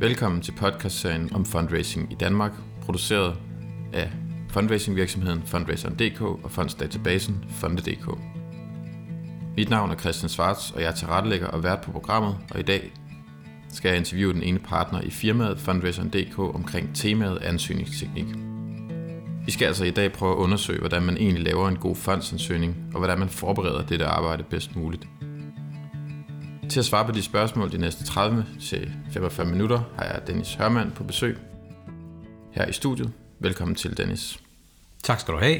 [0.00, 3.36] Velkommen til podcastserien om fundraising i Danmark, produceret
[3.92, 4.10] af
[4.50, 8.18] fundraisingvirksomheden Fundraiseren.dk og fondsdatabasen Fonde.dk.
[9.56, 12.62] Mit navn er Christian Svarts, og jeg er tilrettelægger og vært på programmet, og i
[12.62, 12.92] dag
[13.68, 18.26] skal jeg interviewe den ene partner i firmaet Fundraiseren.dk omkring temaet ansøgningsteknik.
[19.46, 22.76] Vi skal altså i dag prøve at undersøge, hvordan man egentlig laver en god fondsansøgning,
[22.92, 25.08] og hvordan man forbereder dette arbejde bedst muligt.
[26.70, 30.54] Til at svare på de spørgsmål de næste 30 til 45 minutter har jeg Dennis
[30.54, 31.38] Hørmand på besøg
[32.52, 33.12] her i studiet.
[33.38, 34.38] Velkommen til, Dennis.
[35.02, 35.58] Tak skal du have.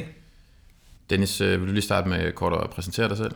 [1.09, 3.31] Dennis, øh, vil du lige starte med kort at præsentere dig selv?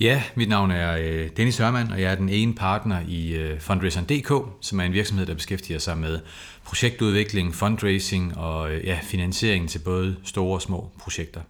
[0.00, 3.60] Ja, mit navn er øh, Dennis Hørmand, og jeg er den ene partner i øh,
[3.60, 6.20] Fundraiseren.dk, som er en virksomhed, der beskæftiger sig med
[6.64, 11.40] projektudvikling, fundraising og ja, finansiering til både store og små projekter.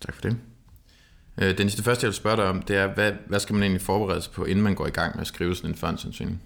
[0.00, 0.36] Tak for det.
[1.38, 3.62] Øh, Dennis, det første, jeg vil spørge dig om, det er, hvad, hvad skal man
[3.62, 6.42] egentlig forberede sig på, inden man går i gang med at skrive sådan en fondsansøgning?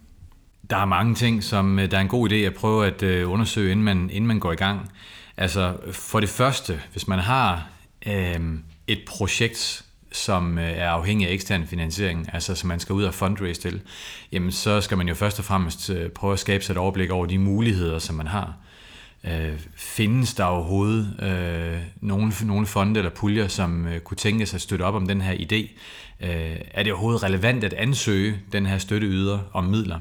[0.70, 3.30] Der er mange ting, som øh, der er en god idé at prøve at øh,
[3.30, 4.92] undersøge, inden man, inden man går i gang.
[5.36, 7.68] Altså, for det første, hvis man har
[8.06, 8.40] øh,
[8.86, 13.60] et projekt, som er afhængig af ekstern finansiering, altså som man skal ud og fundraise
[13.60, 13.80] til,
[14.32, 17.26] jamen så skal man jo først og fremmest prøve at skabe sig et overblik over
[17.26, 18.54] de muligheder, som man har.
[19.24, 24.56] Øh, findes der overhovedet øh, nogle, nogle fonde eller puljer, som øh, kunne tænke sig
[24.56, 25.70] at støtte op om den her idé?
[26.20, 30.00] Øh, er det overhovedet relevant at ansøge den her støtteyder om midler?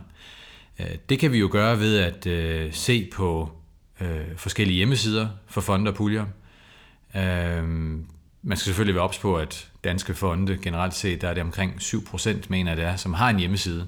[0.79, 3.51] Øh, det kan vi jo gøre ved at øh, se på
[4.01, 6.25] øh, forskellige hjemmesider for fonde og puljer.
[7.15, 7.63] Øh,
[8.41, 11.73] man skal selvfølgelig være ops på, at danske fonde generelt set, der er det omkring
[11.73, 13.87] 7% mener det er, som har en hjemmeside.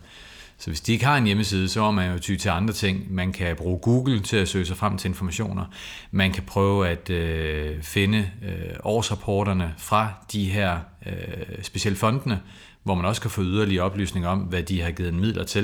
[0.62, 3.14] Så hvis de ikke har en hjemmeside, så er man jo ty til andre ting.
[3.14, 5.66] Man kan bruge Google til at søge sig frem til informationer.
[6.12, 12.42] Man kan prøve at øh, finde øh, årsrapporterne fra de her øh, specielle fondene,
[12.84, 15.64] hvor man også kan få yderligere oplysninger om, hvad de har givet midler til.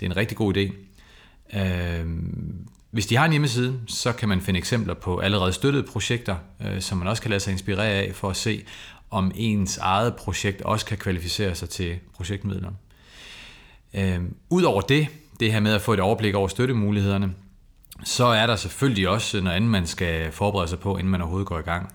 [0.00, 0.72] Det er en rigtig god idé.
[1.58, 2.06] Øh,
[2.90, 6.36] hvis de har en hjemmeside, så kan man finde eksempler på allerede støttede projekter,
[6.66, 8.64] øh, som man også kan lade sig inspirere af for at se,
[9.10, 12.70] om ens eget projekt også kan kvalificere sig til projektmidler.
[13.94, 15.08] Øhm, Udover det,
[15.40, 17.34] det her med at få et overblik over støttemulighederne,
[18.04, 21.48] så er der selvfølgelig også noget andet, man skal forberede sig på, inden man overhovedet
[21.48, 21.94] går i gang.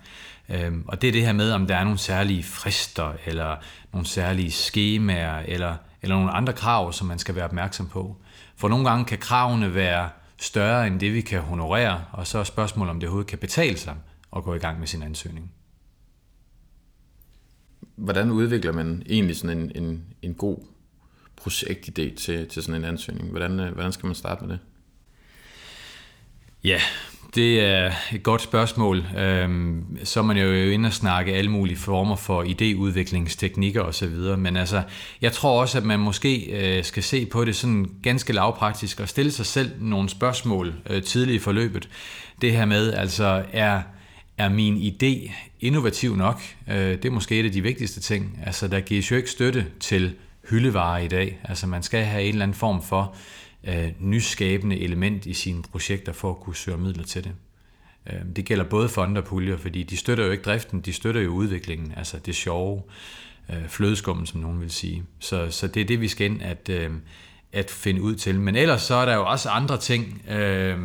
[0.49, 3.55] Øh, og det er det her med, om der er nogle særlige frister, eller
[3.93, 8.15] nogle særlige skemaer, eller, eller nogle andre krav, som man skal være opmærksom på.
[8.55, 12.43] For nogle gange kan kravene være større end det, vi kan honorere, og så er
[12.43, 13.95] spørgsmålet, om det overhovedet kan betale sig
[14.35, 15.51] at gå i gang med sin ansøgning.
[17.95, 20.57] Hvordan udvikler man egentlig sådan en, en, en god
[21.47, 23.29] projektidé til, til sådan en ansøgning?
[23.29, 24.59] Hvordan, øh, hvordan skal man starte med det?
[26.63, 26.79] Ja,
[27.35, 29.05] det er et godt spørgsmål.
[29.17, 34.15] Øhm, så er man jo inde og snakke alle mulige former for idéudviklingsteknikker osv.
[34.37, 34.83] Men altså,
[35.21, 39.09] jeg tror også, at man måske øh, skal se på det sådan ganske lavpraktisk og
[39.09, 41.89] stille sig selv nogle spørgsmål øh, tidligt i forløbet.
[42.41, 43.81] Det her med, altså, er,
[44.37, 46.41] er min idé innovativ nok?
[46.69, 48.39] Øh, det er måske et af de vigtigste ting.
[48.45, 50.15] Altså, der gives jo ikke støtte til
[50.49, 51.39] hyldevare i dag.
[51.43, 53.15] Altså, man skal have en eller anden form for
[53.63, 57.31] øh, nyskabende element i sine projekter for at kunne søge midler til det.
[58.09, 61.21] Øh, det gælder både fonder og puljer, fordi de støtter jo ikke driften, de støtter
[61.21, 62.81] jo udviklingen, altså det sjove,
[63.49, 65.03] øh, flødeskummen, som nogen vil sige.
[65.19, 66.91] Så, så det er det, vi skal ind at, øh,
[67.53, 68.39] at finde ud til.
[68.39, 70.77] Men ellers så er der jo også andre ting, øh,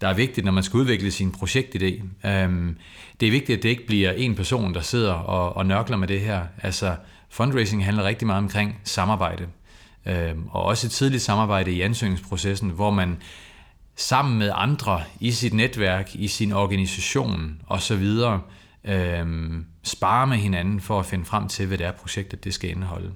[0.00, 2.02] der er vigtigt, når man skal udvikle sin projektidé.
[2.28, 2.74] Øh,
[3.20, 6.08] det er vigtigt, at det ikke bliver en person, der sidder og, og nørkler med
[6.08, 6.42] det her.
[6.62, 6.96] Altså,
[7.30, 9.46] fundraising handler rigtig meget omkring samarbejde
[10.06, 13.16] øhm, og også et tidligt samarbejde i ansøgningsprocessen, hvor man
[13.96, 18.06] sammen med andre i sit netværk, i sin organisation osv.,
[18.84, 22.70] øhm, sparer med hinanden for at finde frem til, hvad det er, projektet det skal
[22.70, 23.12] indeholde.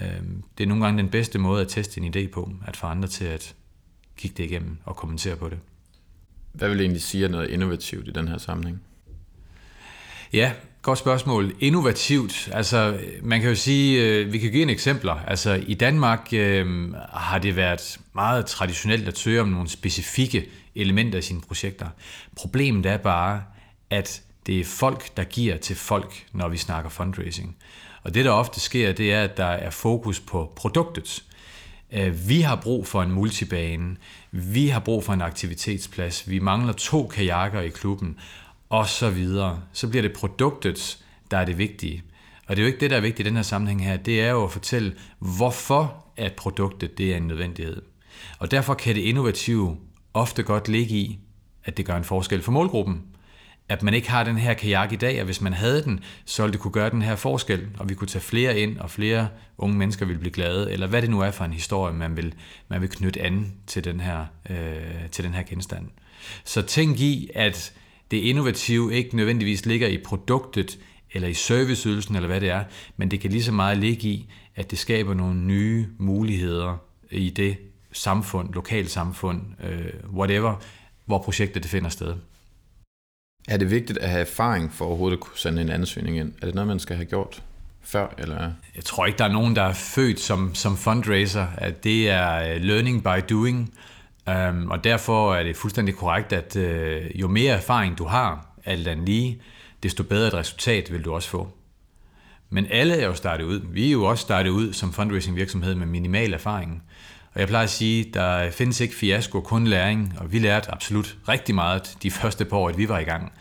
[0.00, 2.86] Øhm, det er nogle gange den bedste måde at teste en idé på, at få
[2.86, 3.54] andre til at
[4.16, 5.58] kigge det igennem og kommentere på det.
[6.52, 8.82] Hvad vil egentlig sige noget innovativt i den her sammenhæng?
[10.32, 10.52] Ja,
[10.82, 11.54] Godt spørgsmål.
[11.60, 12.48] Innovativt.
[12.52, 15.14] Altså, man kan jo sige, øh, vi kan give en eksempler.
[15.26, 21.18] Altså, i Danmark øh, har det været meget traditionelt at søge om nogle specifikke elementer
[21.18, 21.86] i sine projekter.
[22.36, 23.42] Problemet er bare,
[23.90, 27.56] at det er folk, der giver til folk, når vi snakker fundraising.
[28.02, 31.24] Og det, der ofte sker, det er, at der er fokus på produktet.
[31.92, 33.96] Øh, vi har brug for en multibane.
[34.30, 36.30] Vi har brug for en aktivitetsplads.
[36.30, 38.16] Vi mangler to kajakker i klubben
[38.70, 39.62] og så videre.
[39.72, 40.98] Så bliver det produktet,
[41.30, 42.02] der er det vigtige.
[42.46, 43.96] Og det er jo ikke det, der er vigtigt i den her sammenhæng her.
[43.96, 47.82] Det er jo at fortælle, hvorfor at produktet det er en nødvendighed.
[48.38, 49.76] Og derfor kan det innovative
[50.14, 51.18] ofte godt ligge i,
[51.64, 53.02] at det gør en forskel for målgruppen.
[53.70, 56.42] at man ikke har den her kajak i dag, og hvis man havde den, så
[56.42, 59.28] ville det kunne gøre den her forskel, og vi kunne tage flere ind, og flere
[59.58, 62.34] unge mennesker ville blive glade, eller hvad det nu er for en historie, man vil,
[62.68, 65.88] man vil knytte an til den her, øh, til den her genstand.
[66.44, 67.72] Så tænk i, at
[68.10, 70.78] det innovative ikke nødvendigvis ligger i produktet,
[71.12, 72.64] eller i serviceydelsen, eller hvad det er,
[72.96, 76.76] men det kan lige så meget ligge i, at det skaber nogle nye muligheder
[77.10, 77.56] i det
[77.92, 80.54] samfund, lokalsamfund, øh, whatever,
[81.04, 82.14] hvor projektet det finder sted.
[83.48, 86.32] Er det vigtigt at have erfaring for overhovedet at kunne sende en ansøgning ind?
[86.42, 87.42] Er det noget, man skal have gjort
[87.82, 88.14] før?
[88.18, 88.52] Eller?
[88.76, 91.46] Jeg tror ikke, der er nogen, der er født som, som fundraiser.
[91.56, 93.74] At det er øh, learning by doing.
[94.28, 98.88] Um, og derfor er det fuldstændig korrekt, at uh, jo mere erfaring du har, alt
[98.88, 99.42] andet lige,
[99.82, 101.48] desto bedre et resultat vil du også få.
[102.50, 103.60] Men alle er jo startet ud.
[103.72, 106.82] Vi er jo også startet ud som fundraising virksomhed med minimal erfaring.
[107.34, 111.16] Og jeg plejer at sige, der findes ikke fiasko, kun læring, og vi lærte absolut
[111.28, 113.32] rigtig meget de første par år, at vi var i gang.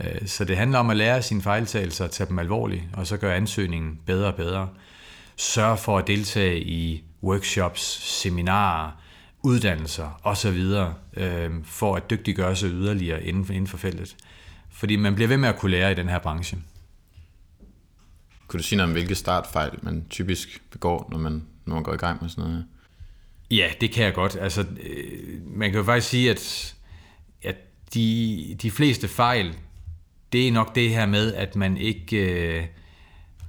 [0.00, 3.36] Øh, så det handler om at lære sine fejltagelser tage dem alvorligt, og så gøre
[3.36, 4.68] ansøgningen bedre og bedre.
[5.36, 7.82] Sørg for at deltage i workshops,
[8.20, 9.01] seminarer,
[9.42, 10.60] uddannelser osv.,
[11.16, 14.16] øh, for at dygtiggøre sig yderligere inden for, inden for feltet.
[14.70, 16.58] Fordi man bliver ved med at kunne lære i den her branche.
[18.46, 21.94] Kunne du sige noget om, hvilke startfejl man typisk begår, når man, når man går
[21.94, 22.66] i gang med sådan noget?
[23.50, 24.36] Ja, det kan jeg godt.
[24.40, 26.74] Altså, øh, man kan jo faktisk sige, at,
[27.42, 27.56] at
[27.94, 29.54] de, de fleste fejl,
[30.32, 32.64] det er nok det her med, at man ikke øh,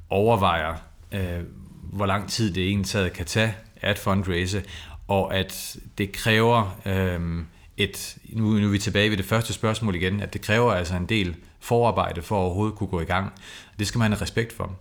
[0.09, 0.75] overvejer,
[1.11, 1.39] øh,
[1.83, 4.63] hvor lang tid det egentlig kan tage at fundraise,
[5.07, 7.43] og at det kræver øh,
[7.77, 10.95] et, nu, nu er vi tilbage ved det første spørgsmål igen, at det kræver altså
[10.95, 13.33] en del forarbejde for at overhovedet kunne gå i gang.
[13.79, 14.77] Det skal man have respekt for.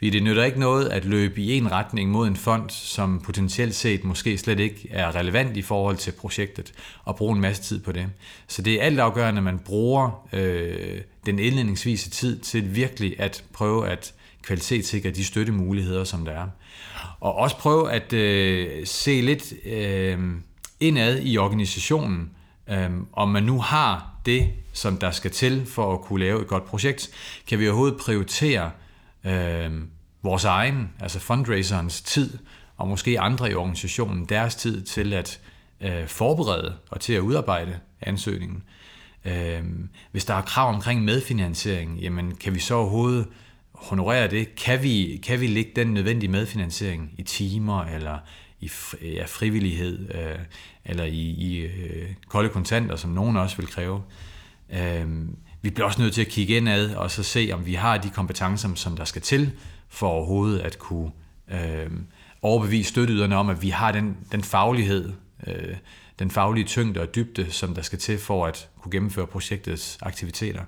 [0.00, 3.74] Fordi det nytter ikke noget at løbe i en retning mod en fond, som potentielt
[3.74, 6.72] set måske slet ikke er relevant i forhold til projektet,
[7.04, 8.06] og bruge en masse tid på det.
[8.48, 13.88] Så det er altafgørende, at man bruger øh, den indledningsvise tid til virkelig at prøve
[13.88, 16.46] at kvalitetssikre de støttemuligheder, som der er.
[17.20, 20.18] Og også prøve at øh, se lidt øh,
[20.80, 22.30] indad i organisationen,
[22.70, 26.46] øh, om man nu har det, som der skal til for at kunne lave et
[26.46, 27.10] godt projekt.
[27.48, 28.70] Kan vi overhovedet prioritere
[29.24, 29.70] øh,
[30.22, 32.38] vores egen, altså fundraiserens tid,
[32.76, 35.40] og måske andre i organisationen, deres tid til at
[35.80, 38.62] øh, forberede og til at udarbejde ansøgningen.
[39.24, 39.62] Øh,
[40.10, 43.26] hvis der er krav omkring medfinansiering, jamen kan vi så overhovedet
[43.80, 44.54] honorere det?
[44.54, 48.18] Kan vi, kan vi lægge den nødvendige medfinansiering i timer, eller
[48.60, 48.70] i
[49.02, 50.38] ja, frivillighed, øh,
[50.84, 54.02] eller i, i øh, kolde kontanter, som nogen også vil kræve?
[54.72, 55.06] Øh,
[55.62, 58.10] vi bliver også nødt til at kigge indad og så se, om vi har de
[58.10, 59.52] kompetencer, som der skal til,
[59.88, 61.10] for overhovedet at kunne
[61.50, 61.90] øh,
[62.42, 65.12] overbevise støtteyderne om, at vi har den, den faglighed,
[65.46, 65.76] øh,
[66.18, 70.62] den faglige tyngde og dybde, som der skal til for at kunne gennemføre projektets aktiviteter.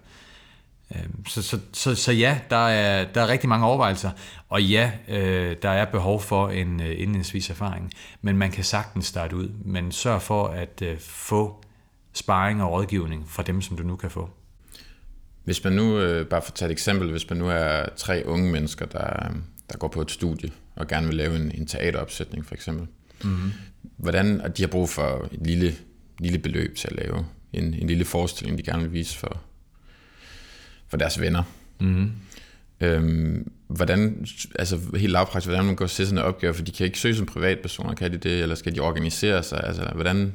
[0.95, 4.11] Øh, så, så, så, så ja, der er, der er rigtig mange overvejelser,
[4.49, 7.93] og ja, øh, der er behov for en øh, indledningsvis erfaring,
[8.23, 11.65] men man kan sagtens starte ud, men sørg for at øh, få
[12.13, 14.31] sparring og rådgivning fra dem, som du nu kan få.
[15.45, 18.23] Hvis man nu, øh, bare for at tage et eksempel, hvis man nu er tre
[18.27, 19.33] unge mennesker, der,
[19.73, 22.87] der går på et studie og gerne vil lave en, en teateropsætning for eksempel,
[23.25, 23.53] mm-hmm.
[23.97, 25.75] hvordan, og de har brug for et lille,
[26.19, 29.41] lille beløb til at lave en, en lille forestilling, de gerne vil vise for,
[30.93, 31.43] for deres venner.
[31.81, 32.11] Mm-hmm.
[32.81, 34.27] Øhm, hvordan,
[34.59, 37.17] altså helt lavpraktisk, hvordan man går til sådan en opgave, for de kan ikke søge
[37.17, 40.33] som privatpersoner, kan de det, eller skal de organisere sig, altså hvordan,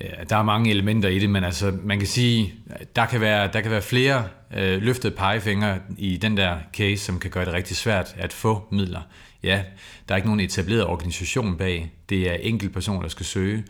[0.00, 2.54] Ja, der er mange elementer i det, men altså, man kan sige,
[2.96, 7.18] der kan være, der kan være flere øh, løftede pegefingre i den der case, som
[7.18, 9.00] kan gøre det rigtig svært at få midler.
[9.42, 9.62] Ja,
[10.08, 11.92] der er ikke nogen etableret organisation bag.
[12.08, 13.64] Det er enkelt personer, der skal søge.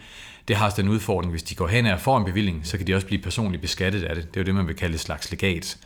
[0.49, 2.87] Det har også den udfordring, hvis de går hen og får en bevilling, så kan
[2.87, 4.35] de også blive personligt beskattet af det.
[4.35, 5.79] Det er jo det, man vil kalde et slags legat.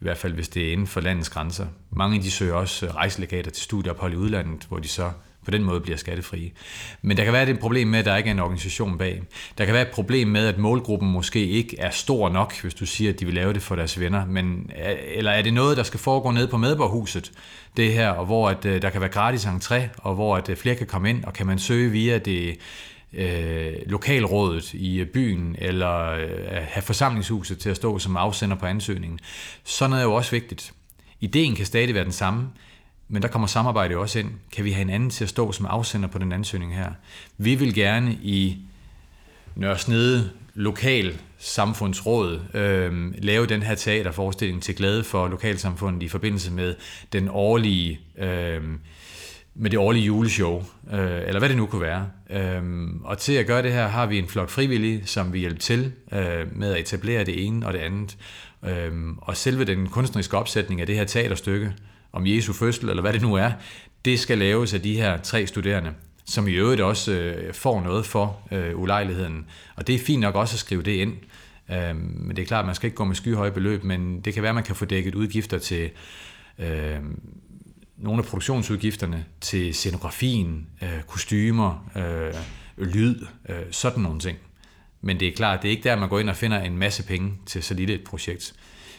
[0.00, 1.66] I hvert fald, hvis det er inden for landets grænser.
[1.90, 5.10] Mange af de søger også øh, rejselegater til studieophold i udlandet, hvor de så
[5.44, 6.50] på den måde bliver skattefrie.
[7.02, 9.22] Men der kan være et problem med, at der ikke er en organisation bag.
[9.58, 12.86] Der kan være et problem med, at målgruppen måske ikke er stor nok, hvis du
[12.86, 14.26] siger, at de vil lave det for deres venner.
[14.26, 17.32] Men, øh, eller er det noget, der skal foregå ned på medborgerhuset,
[17.76, 20.74] det her, og hvor at, øh, der kan være gratis entré, og hvor at flere
[20.74, 22.58] kan komme ind, og kan man søge via det
[23.14, 28.66] øh, lokalrådet i øh, byen, eller øh, have forsamlingshuset til at stå som afsender på
[28.66, 29.18] ansøgningen.
[29.64, 30.72] Sådan noget er jo også vigtigt.
[31.20, 32.48] Ideen kan stadig være den samme,
[33.08, 34.30] men der kommer samarbejde også ind.
[34.52, 36.92] Kan vi have en anden til at stå som afsender på den ansøgning her?
[37.38, 38.56] Vi vil gerne i
[39.56, 46.74] Nørresnede lokal samfundsråd øh, lave den her teaterforestilling til glæde for lokalsamfundet i forbindelse med
[47.12, 48.62] den årlige øh,
[49.54, 52.08] med det årlige juleshow, øh, eller hvad det nu kunne være.
[52.30, 52.62] Øh,
[53.04, 55.92] og til at gøre det her har vi en flok frivillige, som vi hjælper til
[56.12, 58.16] øh, med at etablere det ene og det andet.
[58.64, 61.72] Øhm, og selve den kunstneriske opsætning af det her teaterstykke
[62.12, 63.50] om Jesu fødsel, eller hvad det nu er,
[64.04, 65.90] det skal laves af de her tre studerende,
[66.24, 69.46] som i øvrigt også øh, får noget for øh, ulejligheden.
[69.76, 71.12] Og det er fint nok også at skrive det ind.
[71.72, 74.34] Øhm, men det er klart, at man skal ikke gå med skyhøje beløb, men det
[74.34, 75.90] kan være, at man kan få dækket udgifter til
[76.58, 76.98] øh,
[78.02, 82.34] nogle af produktionsudgifterne, til scenografien, øh, kostymer, øh,
[82.86, 84.38] lyd, øh, sådan nogle ting.
[85.00, 87.02] Men det er klart, det er ikke der, man går ind og finder en masse
[87.02, 88.54] penge til så lille et projekt.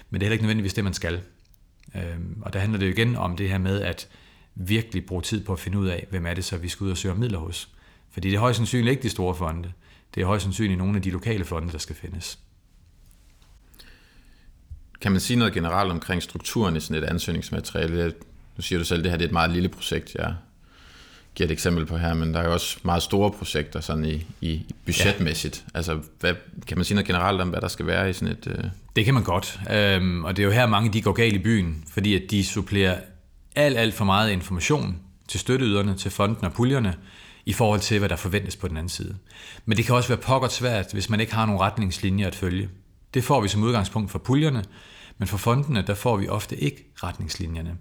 [0.10, 1.22] Men det er heller ikke nødvendigvis det, man skal.
[1.96, 4.08] Øh, og der handler det jo igen om det her med at
[4.56, 6.92] virkelig bruge tid på at finde ud af, hvem er det så, vi skal ud
[6.92, 7.70] og søge midler hos.
[8.12, 9.72] Fordi det er højst sandsynligt ikke de store fonde.
[10.16, 12.40] Det er højst sandsynligt nogle af de lokale fonde, der skal findes.
[15.02, 18.14] Kan man sige noget generelt omkring strukturen i sådan et ansøgningsmateriale?
[18.58, 20.36] Nu siger du selv, det her det er et meget lille projekt, jeg
[21.36, 24.26] giver et eksempel på her, men der er jo også meget store projekter sådan i,
[24.42, 25.64] i budgetmæssigt.
[25.74, 25.78] Ja.
[25.78, 26.34] Altså, hvad,
[26.68, 28.48] kan man sige noget generelt om, hvad der skal være i sådan et...
[28.48, 28.64] Øh...
[28.96, 31.40] Det kan man godt, øhm, og det er jo her mange de går galt i
[31.40, 33.00] byen, fordi at de supplerer
[33.56, 36.96] alt, alt for meget information til støtteyderne, til fonden og puljerne,
[37.46, 39.16] i forhold til, hvad der forventes på den anden side.
[39.66, 42.70] Men det kan også være pokkert svært, hvis man ikke har nogle retningslinjer at følge.
[43.14, 44.64] Det får vi som udgangspunkt for puljerne,
[45.18, 47.78] men for fondene, der får vi ofte ikke retningslinjerne.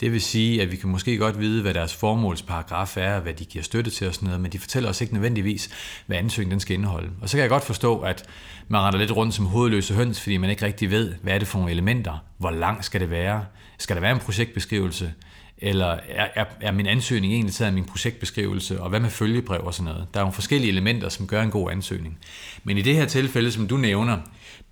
[0.00, 3.44] Det vil sige, at vi kan måske godt vide, hvad deres formålsparagraf er, hvad de
[3.44, 5.70] giver støtte til og sådan noget, men de fortæller os ikke nødvendigvis,
[6.06, 7.10] hvad ansøgningen den skal indeholde.
[7.22, 8.24] Og så kan jeg godt forstå, at
[8.68, 11.48] man render lidt rundt som hovedløse høns, fordi man ikke rigtig ved, hvad er det
[11.48, 13.44] for nogle elementer, hvor lang skal det være,
[13.78, 15.12] skal der være en projektbeskrivelse,
[15.58, 19.60] eller er, er, er min ansøgning egentlig taget af min projektbeskrivelse, og hvad med følgebrev
[19.64, 20.06] og sådan noget.
[20.14, 22.18] Der er nogle forskellige elementer, som gør en god ansøgning.
[22.64, 24.18] Men i det her tilfælde, som du nævner,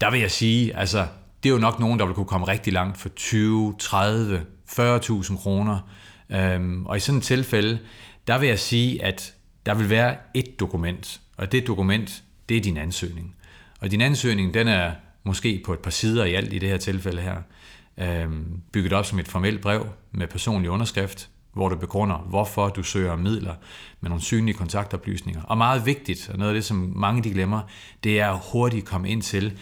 [0.01, 1.07] der vil jeg sige, altså,
[1.43, 4.43] det er jo nok nogen, der vil kunne komme rigtig langt for 20, 30,
[4.79, 5.79] 40.000 kroner.
[6.31, 7.79] Øhm, og i sådan et tilfælde,
[8.27, 9.35] der vil jeg sige, at
[9.67, 13.35] der vil være et dokument, og det dokument, det er din ansøgning.
[13.81, 14.93] Og din ansøgning, den er
[15.25, 17.37] måske på et par sider i alt i det her tilfælde her,
[17.99, 22.83] øhm, bygget op som et formelt brev med personlig underskrift, hvor du begrunder, hvorfor du
[22.83, 23.55] søger midler
[24.01, 25.43] med nogle synlige kontaktoplysninger.
[25.43, 27.61] Og meget vigtigt, og noget af det, som mange de glemmer,
[28.05, 29.59] det er at hurtigt komme ind til,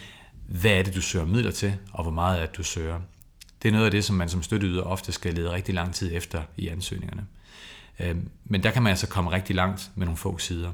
[0.47, 2.99] hvad er det, du søger midler til, og hvor meget er det, du søger.
[3.63, 6.11] Det er noget af det, som man som støtteyder ofte skal lede rigtig lang tid
[6.13, 7.25] efter i ansøgningerne.
[7.99, 10.71] Øhm, men der kan man altså komme rigtig langt med nogle få sider.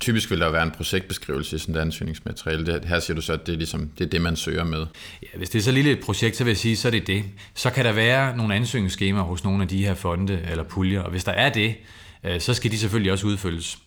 [0.00, 2.66] Typisk vil der være en projektbeskrivelse i sådan et ansøgningsmateriale.
[2.66, 4.86] Det, her siger du så, at det er, ligesom, det er det, man søger med.
[5.22, 7.06] Ja, hvis det er så lille et projekt, så vil jeg sige, så er det
[7.06, 7.24] det.
[7.54, 11.10] Så kan der være nogle ansøgningsskemaer hos nogle af de her fonde eller puljer, og
[11.10, 11.76] hvis der er det,
[12.24, 13.78] øh, så skal de selvfølgelig også udfyldes.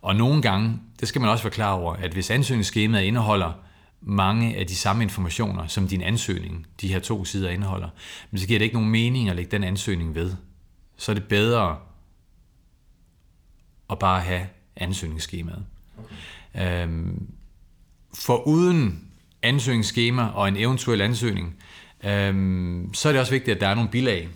[0.00, 3.52] Og nogle gange, det skal man også være klar over, at hvis ansøgningsskemaet indeholder
[4.02, 7.88] mange af de samme informationer, som din ansøgning, de her to sider indeholder,
[8.30, 10.34] men så giver det ikke nogen mening at lægge den ansøgning ved.
[10.96, 11.78] Så er det bedre
[13.90, 15.64] at bare have ansøgningsskemaet.
[16.54, 16.84] Okay.
[16.84, 17.28] Øhm,
[18.14, 19.08] for uden
[19.42, 21.56] ansøgningsskema og en eventuel ansøgning,
[22.04, 24.28] øhm, så er det også vigtigt, at der er nogle bilag.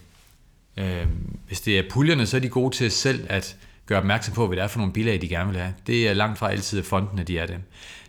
[0.77, 3.57] Øhm, hvis det er puljerne, så er de gode til selv at
[3.87, 5.75] gøre opmærksom på, hvad det er for nogle bilag, de gerne vil have.
[5.87, 7.59] Det er langt fra altid, at fondene de er det.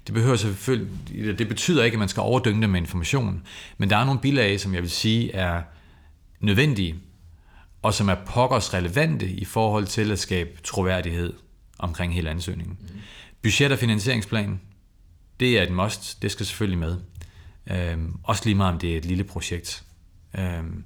[0.07, 3.43] Det, behøver selvfølgelig, det betyder ikke, at man skal overdynge dem med information,
[3.77, 5.61] men der er nogle bilag, som jeg vil sige er
[6.39, 6.95] nødvendige,
[7.81, 11.33] og som er pokkers relevante i forhold til at skabe troværdighed
[11.79, 12.77] omkring hele ansøgningen.
[12.81, 12.99] Mm.
[13.41, 14.59] Budget- og finansieringsplan,
[15.39, 16.97] det er et must, det skal selvfølgelig med.
[17.71, 19.83] Øhm, også lige meget om det er et lille projekt.
[20.39, 20.83] Øhm,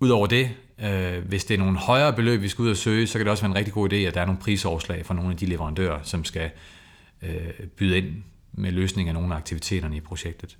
[0.00, 3.18] Udover det, øh, hvis det er nogle højere beløb, vi skal ud og søge, så
[3.18, 5.30] kan det også være en rigtig god idé, at der er nogle prisoverslag fra nogle
[5.30, 6.50] af de leverandører, som skal
[7.26, 10.56] øh, byde ind med løsning af nogle af aktiviteterne i projektet.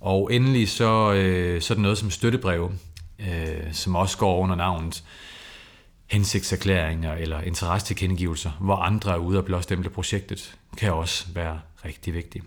[0.00, 2.72] Og endelig så, øh, så er det noget som støttebrev,
[3.18, 5.04] øh, som også går under navnet
[6.06, 12.44] hensigtserklæringer eller interessetilkendegivelser, hvor andre er ude og blåstemple projektet, kan også være rigtig vigtigt.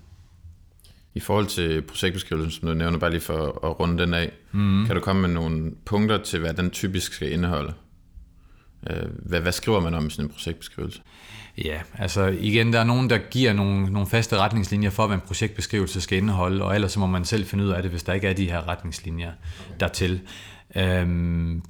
[1.13, 4.86] I forhold til projektbeskrivelsen, som du nævner, bare lige for at runde den af, mm.
[4.86, 7.74] kan du komme med nogle punkter til, hvad den typisk skal indeholde?
[8.89, 11.01] Øh, hvad, hvad skriver man om i sådan en projektbeskrivelse?
[11.65, 15.22] Ja, altså igen, der er nogen, der giver nogle, nogle faste retningslinjer for, hvad en
[15.27, 18.13] projektbeskrivelse skal indeholde, og ellers så må man selv finde ud af det, hvis der
[18.13, 19.75] ikke er de her retningslinjer okay.
[19.79, 20.22] dertil.
[20.75, 21.63] Øhm,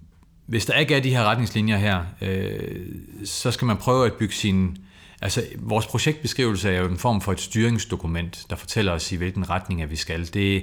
[0.46, 2.86] hvis der ikke er de her retningslinjer her, øh,
[3.26, 4.78] så skal man prøve at bygge sin...
[5.22, 9.50] Altså, vores projektbeskrivelse er jo en form for et styringsdokument, der fortæller os, i hvilken
[9.50, 10.34] retning at vi skal.
[10.34, 10.62] Det er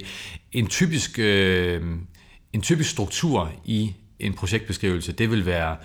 [0.51, 1.83] en typisk, øh,
[2.53, 5.11] en typisk struktur i en projektbeskrivelse.
[5.11, 5.77] Det vil være øh,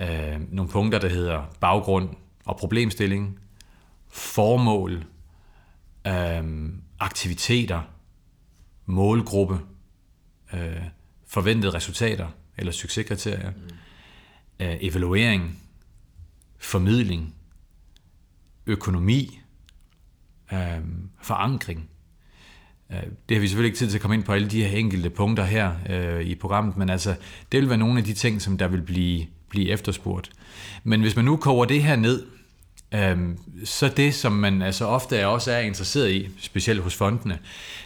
[0.00, 2.08] øh, nogle punkter, der hedder baggrund,
[2.44, 3.38] og problemstilling,
[4.08, 5.04] formål,
[6.06, 7.82] øh, aktiviteter,
[8.86, 9.60] målgruppe,
[10.54, 10.82] øh,
[11.26, 12.28] forventede resultater
[12.58, 14.66] eller succeskriterier, mm.
[14.66, 15.58] øh, evaluering,
[16.58, 17.34] formidling,
[18.66, 19.40] økonomi,
[20.52, 20.80] øh,
[21.22, 21.90] forankring,
[22.92, 24.78] øh, Det har vi selvfølgelig ikke tid til at komme ind på alle de her
[24.78, 27.14] enkelte punkter her øh, i programmet, men altså,
[27.52, 30.30] det vil være nogle af de ting, som der vil blive, blive efterspurgt.
[30.84, 32.26] Men hvis man nu koger det her ned,
[32.94, 33.18] øh,
[33.64, 37.38] så det, som man altså ofte er, også er interesseret i, specielt hos fondene,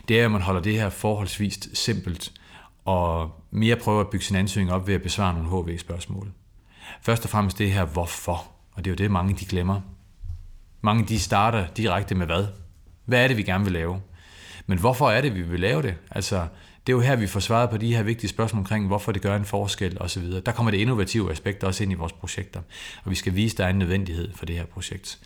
[0.09, 2.33] det er, at man holder det her forholdsvis simpelt,
[2.85, 6.33] og mere prøver at bygge sin ansøgning op ved at besvare nogle HV-spørgsmål.
[7.03, 8.47] Først og fremmest det her, hvorfor?
[8.73, 9.81] Og det er jo det, mange de glemmer.
[10.81, 12.47] Mange de starter direkte med hvad?
[13.05, 14.01] Hvad er det, vi gerne vil lave?
[14.67, 15.95] Men hvorfor er det, vi vil lave det?
[16.11, 16.47] Altså,
[16.87, 19.23] det er jo her, vi får svaret på de her vigtige spørgsmål omkring, hvorfor det
[19.23, 20.31] gør en forskel osv.
[20.47, 22.61] Der kommer det innovative aspekt også ind i vores projekter,
[23.05, 25.19] og vi skal vise, at der er en nødvendighed for det her projekt.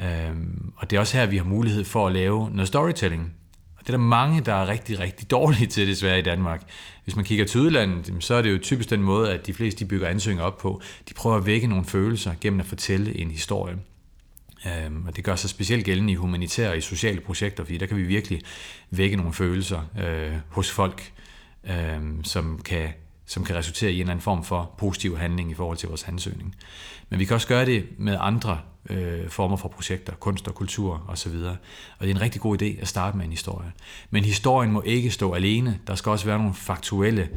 [0.00, 3.34] Øhm, og det er også her, vi har mulighed for at lave noget storytelling.
[3.78, 6.62] Og det er der mange, der er rigtig, rigtig dårlige til desværre i Danmark.
[7.04, 9.84] Hvis man kigger til udlandet, så er det jo typisk den måde, at de fleste
[9.84, 10.80] de bygger ansøgninger op på.
[11.08, 13.76] De prøver at vække nogle følelser gennem at fortælle en historie.
[14.66, 17.86] Øhm, og det gør sig specielt gældende i humanitære og i sociale projekter, fordi der
[17.86, 18.40] kan vi virkelig
[18.90, 21.12] vække nogle følelser øh, hos folk,
[21.64, 22.88] øh, som, kan,
[23.26, 26.04] som kan resultere i en eller anden form for positiv handling i forhold til vores
[26.04, 26.56] ansøgning.
[27.08, 31.04] Men vi kan også gøre det med andre øh, former for projekter, kunst og kultur
[31.08, 31.34] osv.
[31.34, 31.56] Og
[32.00, 33.72] det er en rigtig god idé at starte med en historie.
[34.10, 35.78] Men historien må ikke stå alene.
[35.86, 37.28] Der skal også være nogle faktuelle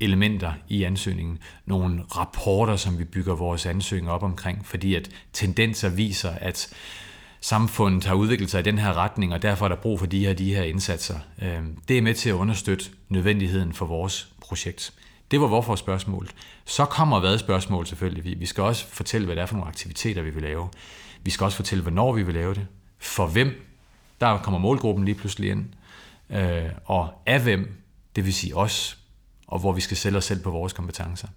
[0.00, 5.88] elementer i ansøgningen, nogle rapporter, som vi bygger vores ansøgning op omkring, fordi at tendenser
[5.88, 6.74] viser, at
[7.40, 10.26] samfundet har udviklet sig i den her retning, og derfor er der brug for de
[10.26, 11.18] her, de her indsatser.
[11.42, 14.92] Øhm, det er med til at understøtte nødvendigheden for vores projekt.
[15.30, 16.34] Det var hvorfor spørgsmålet.
[16.64, 18.40] Så kommer hvad spørgsmål selvfølgelig.
[18.40, 20.68] Vi skal også fortælle, hvad det er for nogle aktiviteter, vi vil lave.
[21.22, 22.66] Vi skal også fortælle, hvornår vi vil lave det.
[22.98, 23.66] For hvem?
[24.20, 25.64] Der kommer målgruppen lige pludselig ind.
[26.30, 27.82] Øh, og af hvem?
[28.16, 28.98] Det vil sige os
[29.46, 31.28] og hvor vi skal sælge os selv på vores kompetencer.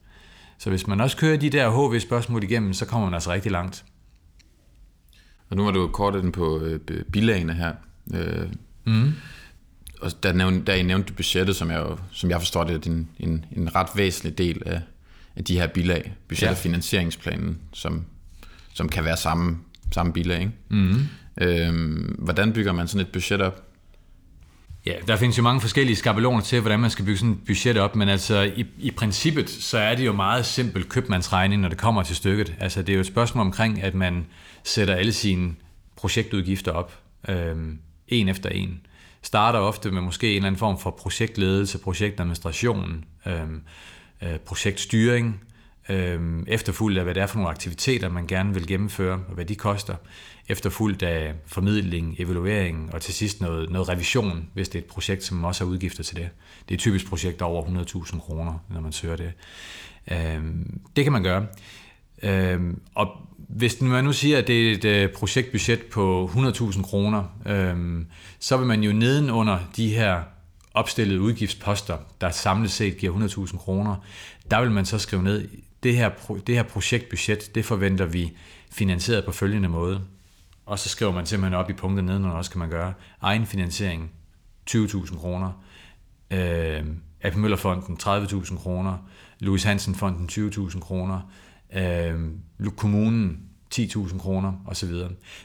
[0.58, 3.86] Så hvis man også kører de der HV-spørgsmål igennem, så kommer man altså rigtig langt.
[5.50, 6.80] Og nu var du kort ind på øh,
[7.12, 7.74] bilagene her.
[8.14, 8.48] Øh,
[8.86, 9.14] mm.
[10.02, 13.10] Og der, nævnte, der I nævnte budgettet, som jeg, som jeg forstår det, er en,
[13.20, 14.82] en, en ret væsentlig del af,
[15.36, 16.14] af de her bilag.
[16.28, 16.52] Budget- ja.
[16.52, 18.06] og finansieringsplanen, som,
[18.74, 19.58] som kan være samme,
[19.92, 20.40] samme bilag.
[20.40, 20.52] Ikke?
[20.70, 21.00] Mm.
[21.42, 23.69] Øh, hvordan bygger man sådan et budget op?
[24.86, 27.78] Ja, der findes jo mange forskellige skabeloner til, hvordan man skal bygge sådan et budget
[27.78, 31.78] op, men altså i, i princippet, så er det jo meget simpelt købmandsregning, når det
[31.78, 32.56] kommer til stykket.
[32.60, 34.26] Altså det er jo et spørgsmål omkring, at man
[34.64, 35.56] sætter alle sine
[35.96, 37.56] projektudgifter op, øh,
[38.08, 38.82] en efter en.
[39.22, 43.34] Starter ofte med måske en eller anden form for projektledelse, projektadministration, øh,
[44.24, 45.42] øh, projektstyring,
[45.90, 49.46] øh, efterfulgt af, hvad det er for nogle aktiviteter, man gerne vil gennemføre, og hvad
[49.46, 49.96] de koster
[50.50, 55.24] efterfulgt af formidling, evaluering og til sidst noget, noget revision, hvis det er et projekt,
[55.24, 56.30] som også har udgifter til det.
[56.70, 59.32] Det er typisk projekter over 100.000 kroner, når man søger det.
[60.12, 60.42] Øh,
[60.96, 61.46] det kan man gøre.
[62.24, 62.60] Øh,
[62.96, 68.06] og hvis man nu siger, at det er et øh, projektbudget på 100.000 kroner, øh,
[68.40, 70.22] så vil man jo nedenunder de her
[70.74, 73.96] opstillede udgiftsposter, der samlet set giver 100.000 kroner,
[74.52, 75.50] der vil man så skrive ned,
[75.84, 76.10] det her,
[76.48, 78.32] det her projektbudget, det forventer vi
[78.72, 80.02] finansieret på følgende måde.
[80.66, 82.94] Og så skriver man simpelthen op i punkter nedenunder også, kan man gøre.
[83.22, 84.12] Egenfinansiering,
[84.70, 85.64] 20.000 kroner.
[86.32, 86.84] Øh,
[87.22, 88.98] AP Møllerfonden, 30.000 kroner.
[89.40, 91.32] Louis Hansen Fonden, 20.000 kroner.
[91.76, 92.20] Øh,
[92.78, 93.40] kommunen,
[93.76, 94.94] 10.000 kroner osv.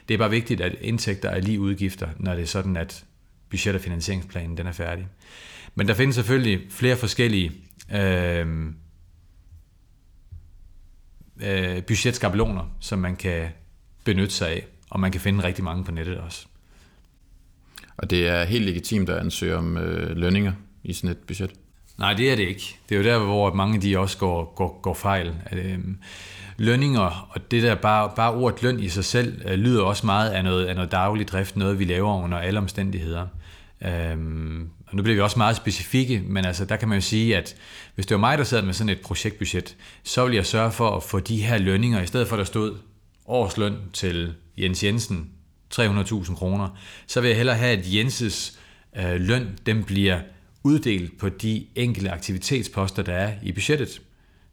[0.07, 3.05] Det er bare vigtigt, at indtægter er lige udgifter, når det er sådan, at
[3.49, 5.07] budget- og finansieringsplanen den er færdig.
[5.75, 7.51] Men der findes selvfølgelig flere forskellige
[7.91, 8.73] øh,
[11.43, 13.49] øh, budgetskabeloner, som man kan
[14.03, 16.45] benytte sig af og man kan finde rigtig mange på nettet også.
[17.97, 21.51] Og det er helt legitimt at ansøge om øh, lønninger i sådan et budget?
[21.97, 22.77] Nej, det er det ikke.
[22.89, 25.35] Det er jo der, hvor mange de også går, går, går fejl.
[25.51, 25.79] Øh,
[26.57, 30.29] lønninger, og det der bare, bare ordet løn i sig selv, øh, lyder også meget
[30.29, 33.27] af noget, af noget daglig drift, noget vi laver under alle omstændigheder.
[33.81, 37.37] Øhm, og nu bliver vi også meget specifikke, men altså, der kan man jo sige,
[37.37, 37.55] at
[37.95, 40.89] hvis det var mig, der sad med sådan et projektbudget, så ville jeg sørge for
[40.89, 42.77] at få de her lønninger, i stedet for at der stod
[43.25, 45.29] årsløn til Jens Jensen
[45.73, 46.69] 300.000 kroner,
[47.07, 48.59] så vil jeg hellere have, at Jenses
[48.97, 50.19] øh, løn den bliver
[50.63, 54.01] uddelt på de enkelte aktivitetsposter, der er i budgettet.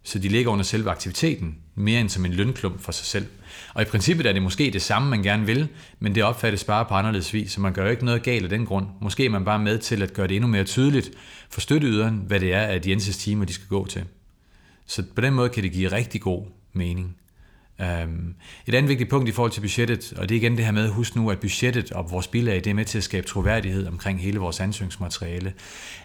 [0.03, 3.27] Så de ligger under selve aktiviteten, mere end som en lønklump for sig selv.
[3.75, 5.69] Og i princippet er det måske det samme, man gerne vil,
[6.01, 8.51] men det opfattes bare på anderledes vis, så man gør jo ikke noget galt af
[8.51, 8.87] den grund.
[9.01, 11.11] Måske er man bare med til at gøre det endnu mere tydeligt
[11.51, 14.05] for støtteyderen, hvad det er, at Jenses timer de skal gå til.
[14.87, 17.17] Så på den måde kan det give rigtig god mening.
[17.81, 18.35] Øhm,
[18.67, 20.88] et andet vigtigt punkt i forhold til budgettet, og det er igen det her med,
[20.88, 24.21] husk nu, at budgettet og vores bilag, det er med til at skabe troværdighed omkring
[24.21, 25.53] hele vores ansøgningsmateriale,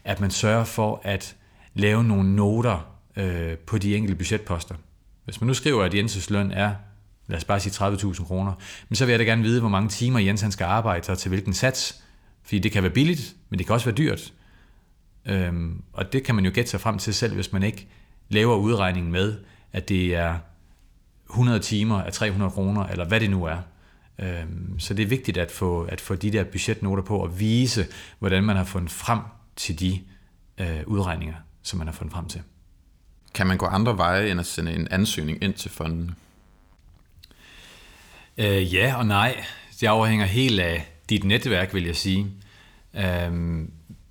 [0.03, 1.36] at man sørger for at
[1.73, 4.75] lave nogle noter øh, på de enkelte budgetposter.
[5.25, 6.73] Hvis man nu skriver, at Jenses løn er,
[7.27, 8.53] lad os bare sige 30.000 kroner,
[8.89, 11.17] men så vil jeg da gerne vide, hvor mange timer Jens han skal arbejde og
[11.17, 12.03] til hvilken sats,
[12.43, 14.34] Fordi det kan være billigt, men det kan også være dyrt.
[15.25, 17.88] Øhm, og det kan man jo gætte sig frem til selv, hvis man ikke
[18.30, 19.38] laver udregningen med,
[19.73, 20.38] at det er
[21.30, 23.58] 100 timer af 300 kroner, eller hvad det nu er.
[24.19, 27.88] Øhm, så det er vigtigt at få, at få de der budgetnoter på og vise,
[28.19, 29.19] hvordan man har fundet frem
[29.56, 29.99] til de
[30.58, 32.41] øh, udregninger, som man har fundet frem til.
[33.33, 36.15] Kan man gå andre veje end at sende en ansøgning ind til fonden?
[38.37, 39.43] Øh, ja og nej.
[39.81, 42.27] Det afhænger helt af dit netværk, vil jeg sige.
[42.95, 43.61] Øh,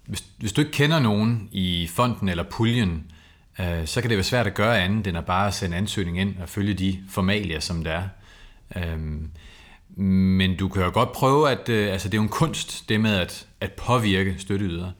[0.06, 3.12] hvis, hvis du ikke kender nogen i fonden eller puljen,
[3.60, 6.34] øh, så kan det være svært at gøre andet end at bare sende ansøgning ind
[6.42, 8.08] og følge de formalier, som der er.
[8.76, 8.98] Øh,
[9.98, 13.00] men du kan jo godt prøve, at øh, altså det er jo en kunst, det
[13.00, 14.90] med at, at påvirke støtteyder,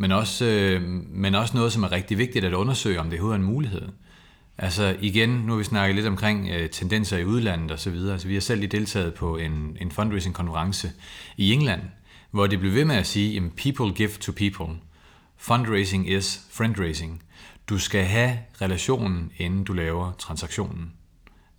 [0.00, 3.36] men også, øh, men også noget, som er rigtig vigtigt at undersøge, om det overhovedet
[3.36, 3.88] er en mulighed.
[4.58, 7.94] Altså igen, nu har vi snakket lidt omkring øh, tendenser i udlandet osv.
[7.94, 10.92] Altså, vi har selv lige deltaget på en, en fundraising-konference
[11.36, 11.80] i England,
[12.30, 14.76] hvor det blev ved med at sige, at people give to people.
[15.36, 17.22] Fundraising is friendraising.
[17.68, 20.92] Du skal have relationen, inden du laver transaktionen.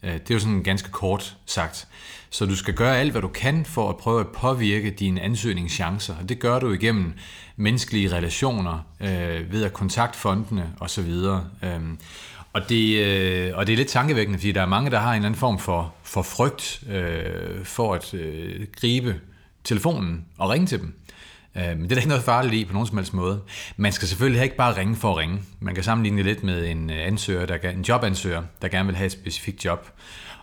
[0.04, 1.88] Øh, det er jo sådan ganske kort sagt.
[2.30, 6.16] Så du skal gøre alt, hvad du kan for at prøve at påvirke dine ansøgningschancer.
[6.22, 7.14] Og det gør du igennem
[7.56, 11.10] menneskelige relationer, øh, ved at kontakte fondene osv.
[11.64, 11.98] Øhm,
[12.54, 15.16] og det, øh, og det er lidt tankevækkende, fordi der er mange, der har en
[15.16, 19.20] eller anden form for, for frygt øh, for at øh, gribe
[19.64, 20.94] telefonen og ringe til dem.
[21.56, 23.42] Øh, men det er der ikke noget farligt i på nogen som helst måde.
[23.78, 25.42] Man skal selvfølgelig ikke bare ringe for at ringe.
[25.60, 28.96] Man kan sammenligne det lidt med en øh, ansøger, der, en jobansøger, der gerne vil
[28.96, 29.90] have et specifikt job,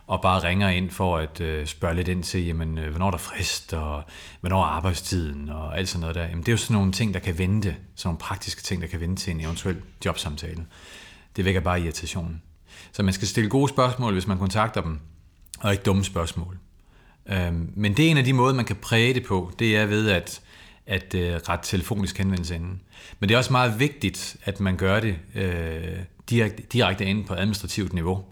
[0.07, 3.11] og bare ringer ind for at øh, spørge lidt ind til, jamen, øh, hvornår er
[3.11, 4.03] der frist, og
[4.39, 6.23] hvornår er arbejdstiden, og alt sådan noget der.
[6.23, 8.87] Jamen, det er jo sådan nogle ting, der kan vente, sådan nogle praktiske ting, der
[8.87, 10.65] kan vente til en eventuel jobsamtale.
[11.35, 12.41] Det vækker bare irritation.
[12.91, 14.99] Så man skal stille gode spørgsmål, hvis man kontakter dem,
[15.59, 16.57] og ikke dumme spørgsmål.
[17.29, 19.85] Øhm, men det er en af de måder, man kan præge det på, det er
[19.85, 20.41] ved at,
[20.89, 22.81] at øh, ret telefonisk henvendelse inden.
[23.19, 25.97] Men det er også meget vigtigt, at man gør det øh,
[26.29, 28.23] direkte, direkte inde på administrativt niveau.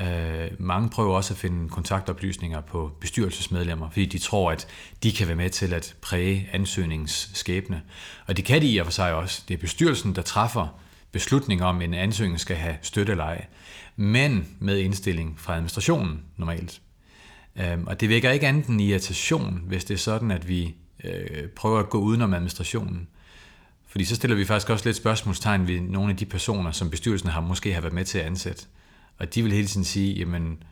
[0.00, 4.66] Øh, mange prøver også at finde kontaktoplysninger på bestyrelsesmedlemmer, fordi de tror, at
[5.02, 7.82] de kan være med til at præge ansøgningsskæbne.
[8.26, 9.42] Og det kan de i og for sig også.
[9.48, 10.78] Det er bestyrelsen, der træffer
[11.12, 13.46] beslutning om, en ansøgning skal have støtte eller ej,
[13.96, 16.80] men med indstilling fra administrationen normalt.
[17.56, 21.48] Øhm, og det vækker ikke andet end irritation, hvis det er sådan, at vi øh,
[21.48, 23.08] prøver at gå udenom administrationen.
[23.86, 27.28] Fordi så stiller vi faktisk også lidt spørgsmålstegn ved nogle af de personer, som bestyrelsen
[27.28, 28.66] har måske har været med til at ansætte.
[29.18, 30.62] Og de vil hele tiden sige, jamen,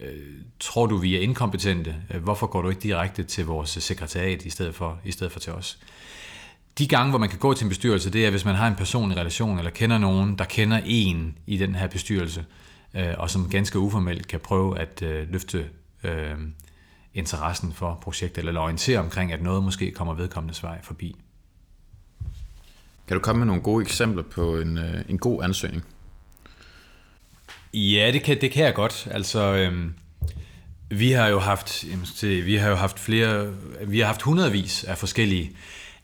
[0.00, 1.96] øh, tror du, vi er inkompetente?
[2.14, 5.40] Øh, hvorfor går du ikke direkte til vores sekretariat i stedet for, i stedet for
[5.40, 5.78] til os?
[6.78, 8.74] de gange, hvor man kan gå til en bestyrelse, det er, hvis man har en
[8.74, 12.44] personlig relation, eller kender nogen, der kender en i den her bestyrelse,
[12.94, 15.66] øh, og som ganske uformelt kan prøve at øh, løfte
[16.04, 16.34] øh,
[17.14, 21.16] interessen for projektet, eller orientere omkring, at noget måske kommer vedkommendes vej forbi.
[23.08, 25.84] Kan du komme med nogle gode eksempler på en, øh, en god ansøgning?
[27.74, 29.08] Ja, det kan, det kan jeg godt.
[29.10, 29.90] Altså, øh,
[30.90, 31.84] vi har jo haft,
[32.22, 33.52] vi har jo haft flere,
[33.86, 35.56] vi har haft hundredvis af forskellige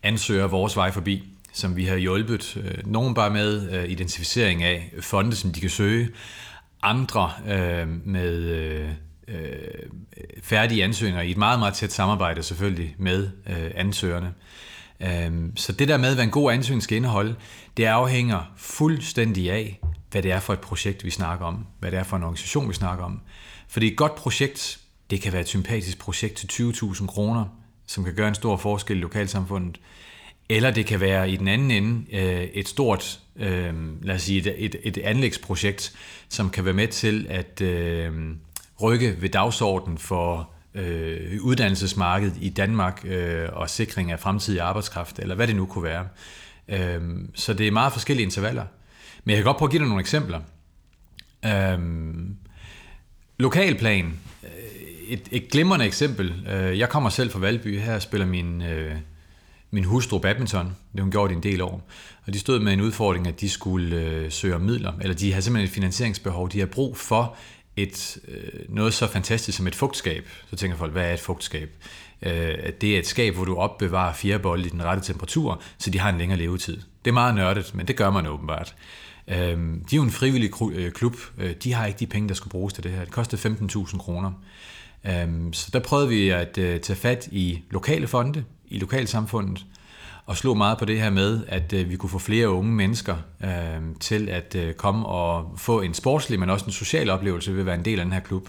[0.02, 2.56] ansøger vores vej forbi, som vi har hjulpet.
[2.56, 6.08] Øh, nogle bare med øh, identificering af fonde, som de kan søge.
[6.82, 8.96] Andre øh, med
[9.28, 9.90] øh,
[10.42, 14.34] færdige ansøgninger i et meget, meget tæt samarbejde selvfølgelig med øh, ansøgerne.
[15.00, 17.34] Øh, så det der med, hvad en god ansøgning skal indeholde,
[17.76, 21.66] det afhænger fuldstændig af, hvad det er for et projekt, vi snakker om.
[21.78, 23.20] Hvad det er for en organisation, vi snakker om.
[23.68, 27.44] Fordi et godt projekt, det kan være et sympatisk projekt til 20.000 kroner,
[27.86, 29.80] som kan gøre en stor forskel i lokalsamfundet.
[30.48, 34.56] Eller det kan være i den anden ende øh, et stort, øh, lad os sige,
[34.56, 35.92] et, et, et anlægsprojekt,
[36.28, 38.12] som kan være med til at øh,
[38.82, 45.34] rykke ved dagsordenen for øh, uddannelsesmarkedet i Danmark øh, og sikring af fremtidig arbejdskraft, eller
[45.34, 46.08] hvad det nu kunne være.
[46.68, 47.00] Øh,
[47.34, 48.64] så det er meget forskellige intervaller.
[49.24, 50.40] Men jeg kan godt prøve at give dig nogle eksempler.
[51.44, 52.26] Øhm, øh,
[53.38, 54.14] lokalplan
[55.08, 56.46] et, et glimrende eksempel.
[56.50, 57.80] Øh, jeg kommer selv fra Valby.
[57.80, 58.96] Her spiller min, øh,
[59.70, 60.66] min hustru badminton.
[60.66, 61.88] Det har hun gjort i en del år.
[62.26, 64.92] Og de stod med en udfordring, at de skulle øh, søge om midler.
[65.00, 66.50] Eller de har simpelthen et finansieringsbehov.
[66.50, 67.36] De har brug for
[67.76, 70.28] et, øh, noget så fantastisk som et fugtskab.
[70.50, 71.70] Så tænker folk, hvad er et fugtskab?
[72.22, 75.98] Øh, det er et skab, hvor du opbevarer fjerbold i den rette temperatur, så de
[75.98, 76.76] har en længere levetid.
[77.04, 78.74] Det er meget nørdet, men det gør man åbenbart.
[79.28, 80.50] Øh, de er jo en frivillig
[80.94, 81.16] klub.
[81.64, 83.00] de har ikke de penge, der skulle bruges til det her.
[83.00, 84.32] Det kostede 15.000 kroner.
[85.52, 89.66] Så der prøvede vi at tage fat i lokale fonde, i lokalsamfundet,
[90.26, 93.16] og slog meget på det her med, at øh, vi kunne få flere unge mennesker
[93.44, 97.60] øh, til at øh, komme og få en sportslig, men også en social oplevelse ved
[97.60, 98.48] at være en del af den her klub,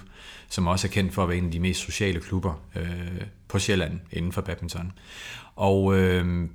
[0.50, 3.60] som også er kendt for at være en af de mest sociale klubber øh, på
[3.60, 4.92] Sjælland inden for badminton.
[5.56, 6.50] Og øh,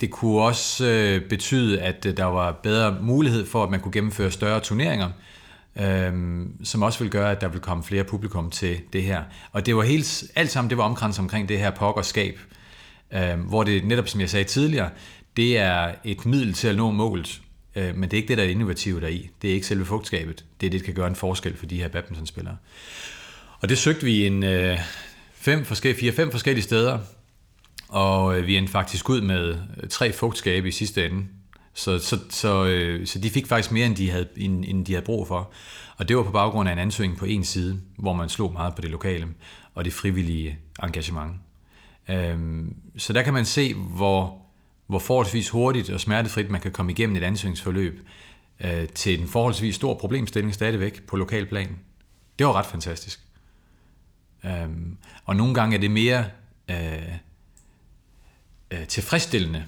[0.00, 3.92] det kunne også øh, betyde, at øh, der var bedre mulighed for, at man kunne
[3.92, 5.08] gennemføre større turneringer,
[5.76, 9.22] øh, som også vil gøre, at der vil komme flere publikum til det her.
[9.52, 12.38] Og det var helt, alt sammen det var omkranset omkring det her pokkerskab,
[13.14, 14.90] øh, hvor det netop, som jeg sagde tidligere,
[15.36, 17.40] det er et middel til at nå målet,
[17.76, 19.30] øh, men det er ikke det, der er innovativt deri.
[19.42, 20.44] Det er ikke selve fugtskabet.
[20.60, 22.56] Det er det, der kan gøre en forskel for de her badmintonspillere.
[23.60, 24.78] Og det søgte vi en øh,
[25.34, 26.98] fem forskellige, fire, fem forskellige steder,
[27.88, 31.26] og øh, vi endte faktisk ud med øh, tre fugtskabe i sidste ende.
[31.74, 34.92] Så, så, så, øh, så de fik faktisk mere, end de, havde, end, end de
[34.92, 35.52] havde brug for.
[35.96, 38.74] Og det var på baggrund af en ansøgning på en side, hvor man slog meget
[38.74, 39.26] på det lokale
[39.74, 41.32] og det frivillige engagement.
[42.10, 44.42] Øhm, så der kan man se, hvor,
[44.86, 48.08] hvor forholdsvis hurtigt og smertefrit man kan komme igennem et ansøgningsforløb
[48.60, 51.78] øh, til en forholdsvis stor problemstilling stadigvæk på lokal plan.
[52.38, 53.20] Det var ret fantastisk.
[54.44, 56.24] Øhm, og nogle gange er det mere
[56.70, 57.14] øh,
[58.70, 59.64] øh, tilfredsstillende,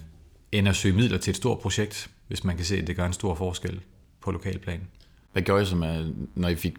[0.53, 3.07] end at søge midler til et stort projekt, hvis man kan se, at det gør
[3.07, 3.81] en stor forskel
[4.21, 4.81] på lokalplan.
[5.33, 6.75] Hvad gjorde I så med, når I fik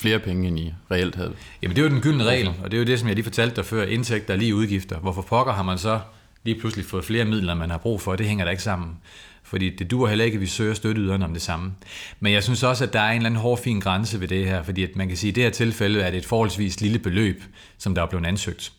[0.00, 1.34] flere penge, end I reelt havde?
[1.62, 3.24] Jamen det er jo den gyldne regel, og det er jo det, som jeg lige
[3.24, 4.98] fortalte dig før, indtægter er lige udgifter.
[4.98, 6.00] Hvorfor pokker har man så
[6.44, 8.16] lige pludselig fået flere midler, end man har brug for?
[8.16, 8.96] Det hænger da ikke sammen.
[9.42, 11.72] Fordi det duer heller ikke, at vi søger støtteyderne om det samme.
[12.20, 14.46] Men jeg synes også, at der er en eller anden hård, fin grænse ved det
[14.46, 16.80] her, fordi at man kan sige, at i det her tilfælde er det et forholdsvis
[16.80, 17.42] lille beløb,
[17.78, 18.72] som der er blevet ansøgt.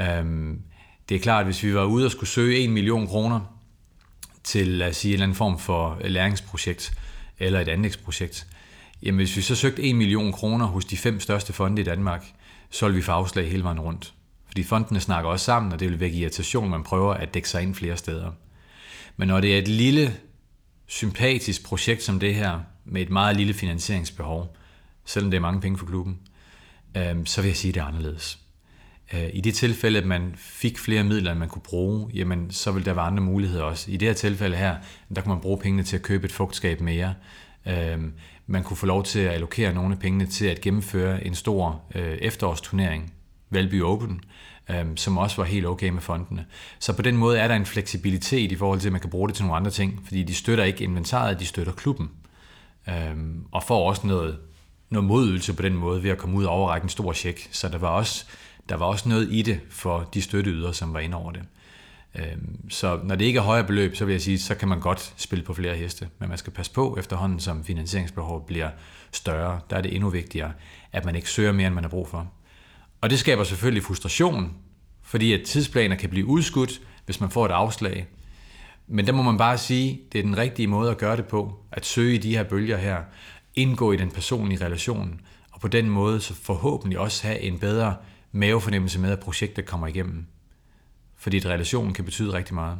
[0.00, 0.60] Øhm,
[1.08, 3.40] det er klart, at hvis vi var ude og skulle søge 1 million kroner
[4.44, 6.92] til lad os sige, en eller anden form for øh, læringsprojekt
[7.38, 8.46] eller et anlægsprojekt,
[9.04, 12.26] jamen hvis vi så søgte 1 million kroner hos de fem største fonde i Danmark,
[12.70, 14.14] så ville vi få afslag hele vejen rundt.
[14.46, 17.62] Fordi fondene snakker også sammen, og det vil vække irritation, man prøver at dække sig
[17.62, 18.30] ind flere steder.
[19.16, 20.16] Men når det er et lille,
[20.86, 24.56] sympatisk projekt som det her, med et meget lille finansieringsbehov,
[25.04, 26.18] selvom det er mange penge for klubben,
[26.96, 28.38] øh, så vil jeg sige, at det er anderledes.
[29.12, 32.72] Øh, I det tilfælde, at man fik flere midler, end man kunne bruge, jamen, så
[32.72, 33.90] vil der være andre muligheder også.
[33.90, 34.76] I det her tilfælde her,
[35.14, 37.14] der kan man bruge pengene til at købe et fugtskab mere.
[37.66, 38.12] Øhm,
[38.46, 41.82] man kunne få lov til at allokere nogle af pengene til at gennemføre en stor
[41.94, 43.12] øh, efterårsturnering,
[43.50, 44.20] Valby Open,
[44.70, 46.44] øhm, som også var helt okay med fondene.
[46.78, 49.28] Så på den måde er der en fleksibilitet i forhold til, at man kan bruge
[49.28, 52.10] det til nogle andre ting, fordi de støtter ikke inventaret, de støtter klubben.
[52.88, 54.38] Øhm, og får også noget,
[54.90, 57.48] noget modydelse på den måde ved at komme ud og overrække en stor check.
[57.50, 58.26] Så der var også
[58.68, 61.42] der var også noget i det for de støtteydere, som var inde over det.
[62.18, 64.80] Øhm, så når det ikke er højere beløb, så vil jeg sige, så kan man
[64.80, 66.08] godt spille på flere heste.
[66.18, 68.70] Men man skal passe på efterhånden, som finansieringsbehovet bliver
[69.12, 69.60] større.
[69.70, 70.52] Der er det endnu vigtigere,
[70.92, 72.32] at man ikke søger mere, end man har brug for.
[73.00, 74.56] Og det skaber selvfølgelig frustration,
[75.02, 78.06] fordi at tidsplaner kan blive udskudt, hvis man får et afslag.
[78.86, 81.58] Men der må man bare sige, det er den rigtige måde at gøre det på,
[81.72, 83.02] at søge i de her bølger her,
[83.54, 87.96] indgå i den personlige relation, og på den måde så forhåbentlig også have en bedre
[88.32, 90.26] mavefornemmelse med, at projektet kommer igennem.
[91.24, 92.78] Fordi et relation kan betyde rigtig meget.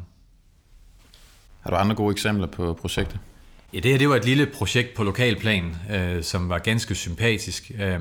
[1.61, 3.17] Har du andre gode eksempler på projekter?
[3.73, 7.71] Ja, det her det var et lille projekt på lokalplan, øh, som var ganske sympatisk.
[7.79, 8.01] Øh,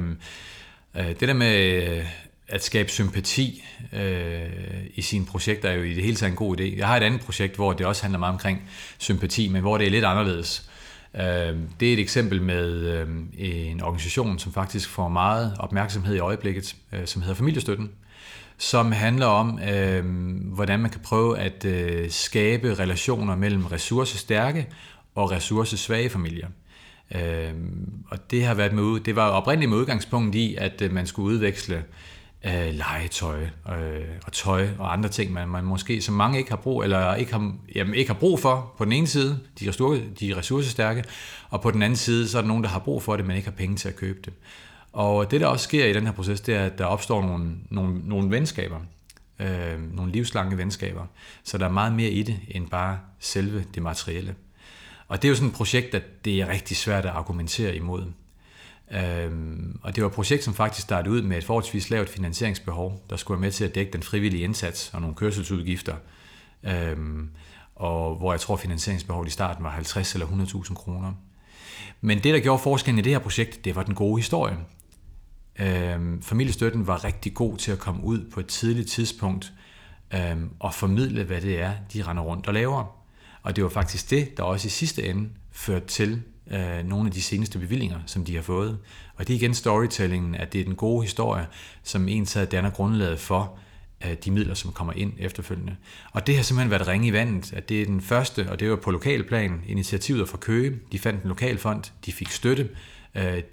[0.95, 2.05] øh, det der med øh,
[2.47, 4.49] at skabe sympati øh,
[4.93, 6.77] i sine projekter er jo i det hele taget en god idé.
[6.77, 9.87] Jeg har et andet projekt, hvor det også handler meget omkring sympati, men hvor det
[9.87, 10.69] er lidt anderledes.
[11.15, 16.19] Øh, det er et eksempel med øh, en organisation, som faktisk får meget opmærksomhed i
[16.19, 17.91] øjeblikket, øh, som hedder Familiestøtten,
[18.57, 20.05] som handler om, øh,
[20.53, 24.67] hvordan man kan prøve at øh, skabe relationer mellem ressourcestærke
[25.15, 26.47] og ressourcesvage familier.
[27.15, 27.53] Øh,
[28.09, 31.83] og det har været med, det var oprindeligt med udgangspunkt i, at man skulle udveksle
[32.45, 36.57] øh, legetøj øh, og tøj og andre ting, man, man måske som mange ikke har
[36.57, 40.01] brug eller ikke har, jamen, ikke har brug for på den ene side, de, ressource,
[40.19, 41.03] de ressourcestærke,
[41.49, 43.35] og på den anden side, så er der nogen, der har brug for det, men
[43.35, 44.33] ikke har penge til at købe det.
[44.93, 47.55] Og det, der også sker i den her proces, det er, at der opstår nogle,
[47.69, 48.79] nogle, nogle venskaber,
[49.39, 51.05] øh, nogle livslange venskaber,
[51.43, 54.35] så der er meget mere i det, end bare selve det materielle.
[55.07, 58.05] Og det er jo sådan et projekt, at det er rigtig svært at argumentere imod.
[58.91, 63.05] Øhm, og det var et projekt, som faktisk startede ud med et forholdsvis lavt finansieringsbehov,
[63.09, 65.95] der skulle være med til at dække den frivillige indsats og nogle kørselsudgifter.
[66.63, 67.29] Øhm,
[67.75, 71.13] og hvor jeg tror, finansieringsbehovet i starten var 50 eller 100.000 kroner.
[72.01, 74.57] Men det, der gjorde forskellen i det her projekt, det var den gode historie.
[75.59, 79.53] Øhm, familiestøtten var rigtig god til at komme ud på et tidligt tidspunkt
[80.13, 83.03] øhm, og formidle, hvad det er, de render rundt og laver.
[83.41, 87.11] Og det var faktisk det, der også i sidste ende førte til øh, nogle af
[87.11, 88.77] de seneste bevillinger, som de har fået.
[89.15, 91.47] Og det er igen storytellingen, at det er den gode historie,
[91.83, 93.59] som en taget danner grundlaget for,
[94.05, 95.75] øh, de midler, som kommer ind efterfølgende.
[96.11, 98.69] Og det har simpelthen været ringe i vandet, at det er den første, og det
[98.69, 100.79] var på lokalplan, initiativet fra Køge.
[100.91, 102.69] De fandt en lokalfond, de fik støtte,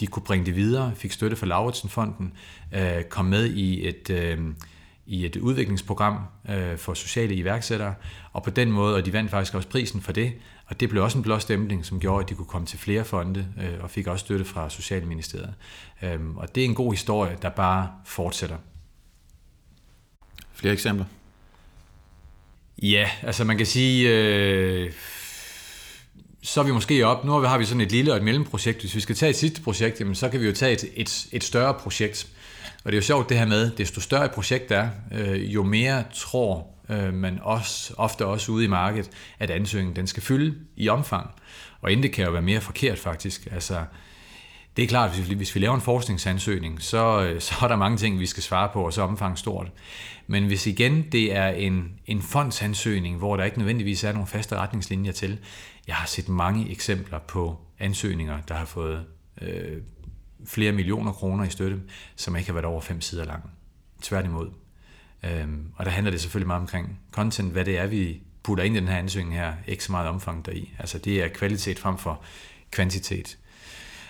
[0.00, 2.32] de kunne bringe det videre, fik støtte fra Lauritsen-fonden,
[2.74, 4.38] øh, kom med i et, øh,
[5.06, 6.18] i et udviklingsprogram
[6.76, 7.94] for sociale iværksættere,
[8.32, 10.32] og på den måde, og de vandt faktisk også prisen for det,
[10.66, 13.46] og det blev også en blåstempling, som gjorde, at de kunne komme til flere fonde,
[13.80, 15.54] og fik også støtte fra Socialministeriet.
[16.36, 18.56] Og det er en god historie, der bare fortsætter.
[20.52, 21.04] Flere eksempler?
[22.82, 24.92] Ja, altså man kan sige, øh,
[26.42, 28.80] så er vi måske op, nu har vi sådan et lille og et mellemprojekt.
[28.80, 31.26] Hvis vi skal tage et sidste projekt, jamen, så kan vi jo tage et, et,
[31.32, 32.26] et større projekt.
[32.84, 35.62] Og det er jo sjovt det her med, desto større et projekt er, øh, jo
[35.62, 40.54] mere tror øh, man også, ofte også ude i markedet, at ansøgningen den skal fylde
[40.76, 41.30] i omfang.
[41.80, 43.48] Og inden det kan jo være mere forkert faktisk.
[43.52, 43.84] Altså,
[44.76, 47.98] det er klart, at hvis vi, laver en forskningsansøgning, så, øh, så er der mange
[47.98, 49.72] ting, vi skal svare på, og så er omfang stort.
[50.26, 54.56] Men hvis igen det er en, en fondsansøgning, hvor der ikke nødvendigvis er nogle faste
[54.56, 55.38] retningslinjer til,
[55.86, 59.06] jeg har set mange eksempler på ansøgninger, der har fået
[59.42, 59.82] øh,
[60.46, 61.80] flere millioner kroner i støtte,
[62.16, 63.50] som ikke har været over fem sider lang.
[64.02, 64.50] Tværtimod.
[65.22, 68.76] Øhm, og der handler det selvfølgelig meget omkring content, hvad det er, vi putter ind
[68.76, 70.74] i den her ansøgning her, ikke så meget omfang deri.
[70.78, 72.22] Altså det er kvalitet frem for
[72.70, 73.38] kvantitet.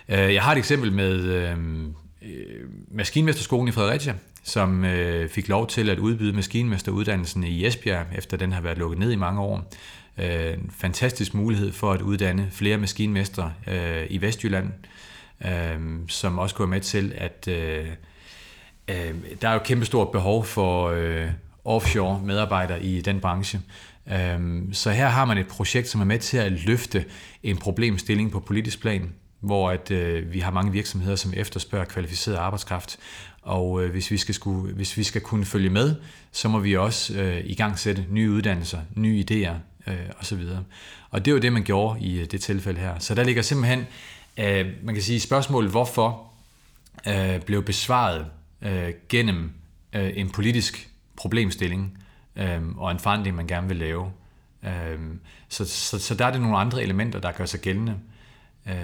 [0.08, 5.66] Øh, jeg har et eksempel med øhm, øh, Maskinmesterskolen i Fredericia, som øh, fik lov
[5.66, 9.70] til at udbyde maskinmesteruddannelsen i Esbjerg, efter den har været lukket ned i mange år.
[10.18, 14.68] Øh, en fantastisk mulighed for at uddanne flere maskinmestre øh, i Vestjylland,
[15.44, 17.86] øh, som også går med til, at øh,
[18.88, 21.28] øh, der er jo kæmpestort behov for øh,
[21.64, 23.60] offshore medarbejdere i den branche.
[24.12, 27.04] Øh, så her har man et projekt, som er med til at løfte
[27.42, 32.36] en problemstilling på politisk plan, hvor at, øh, vi har mange virksomheder, som efterspørger kvalificeret
[32.36, 32.98] arbejdskraft.
[33.42, 35.94] Og øh, hvis, vi skal skulle, hvis vi skal kunne følge med,
[36.32, 39.54] så må vi også øh, i gang sætte nye uddannelser, nye idéer
[39.90, 40.42] øh, osv.
[41.10, 42.98] Og det er jo det, man gjorde i øh, det tilfælde her.
[42.98, 43.86] Så der ligger simpelthen,
[44.36, 46.30] øh, man kan sige, spørgsmålet, hvorfor
[47.08, 48.26] øh, blev besvaret
[48.62, 49.52] øh, gennem
[49.92, 51.98] øh, en politisk problemstilling
[52.36, 54.12] øh, og en forandring, man gerne vil lave.
[54.64, 54.98] Øh,
[55.48, 57.92] så, så, så der er det nogle andre elementer, der gør sig gældende.
[57.92, 57.98] Øh,
[58.68, 58.74] Øh,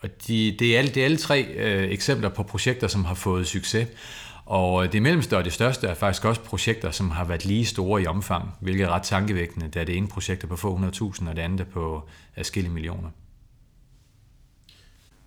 [0.00, 3.14] og de, det, er alle, det er alle tre øh, eksempler på projekter, som har
[3.14, 3.88] fået succes.
[4.50, 7.66] Og øh, det mellemste og det største er faktisk også projekter, som har været lige
[7.66, 11.28] store i omfang, hvilket er ret tankevækkende, da det ene projekt er på få 100.000,
[11.28, 13.08] og det andet er på adskillige millioner.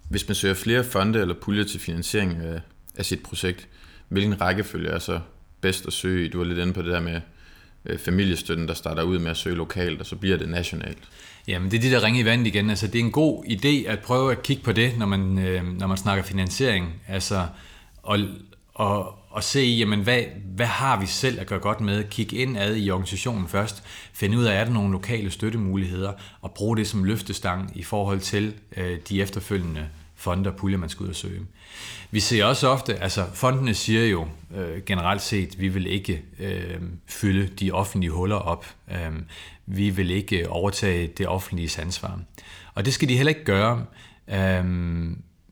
[0.09, 2.61] Hvis man søger flere fonde eller puljer til finansiering øh,
[2.95, 3.67] af, sit projekt,
[4.09, 5.19] hvilken rækkefølge er så
[5.61, 6.29] bedst at søge i?
[6.29, 7.21] Du var lidt inde på det der med
[7.85, 11.09] øh, familiestøtten, der starter ud med at søge lokalt, og så bliver det nationalt.
[11.47, 12.69] Jamen, det er det, der ringer i vandet igen.
[12.69, 15.79] Altså, det er en god idé at prøve at kigge på det, når man, øh,
[15.79, 16.93] når man snakker finansiering.
[17.07, 17.47] Altså,
[18.03, 18.19] og,
[18.73, 20.23] og, og se, jamen, hvad,
[20.55, 22.03] hvad har vi selv at gøre godt med?
[22.03, 23.83] Kig ind ad i organisationen først.
[24.13, 28.19] Find ud af, er der nogle lokale støttemuligheder, og brug det som løftestang i forhold
[28.19, 31.41] til øh, de efterfølgende fonde og puljer, man skal ud og søge.
[32.11, 36.81] Vi ser også ofte, altså fondene siger jo øh, generelt set, vi vil ikke øh,
[37.07, 38.65] fylde de offentlige huller op.
[38.91, 39.11] Øh,
[39.65, 42.19] vi vil ikke overtage det offentlige ansvar.
[42.73, 43.85] Og det skal de heller ikke gøre.
[44.27, 44.65] Øh,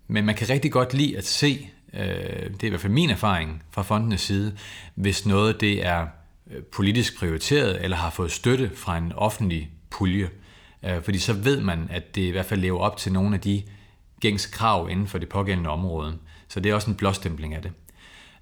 [0.08, 3.10] men man kan rigtig godt lide at se, øh, det er i hvert fald min
[3.10, 4.58] erfaring fra fondenes side,
[4.96, 6.08] hvis noget det er
[6.52, 10.30] øh, politisk prioriteret eller har fået støtte fra en offentlig pulje.
[10.84, 13.42] Øh, fordi så ved man, at det i hvert fald lever op til nogle af
[13.42, 13.64] de
[14.20, 16.18] gængse krav inden for det pågældende område.
[16.48, 17.72] Så det er også en blåstempling af det.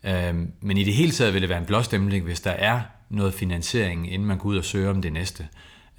[0.03, 3.33] Øhm, men i det hele taget vil det være en blåstempling, hvis der er noget
[3.33, 5.47] finansiering, inden man går ud og søger om det næste.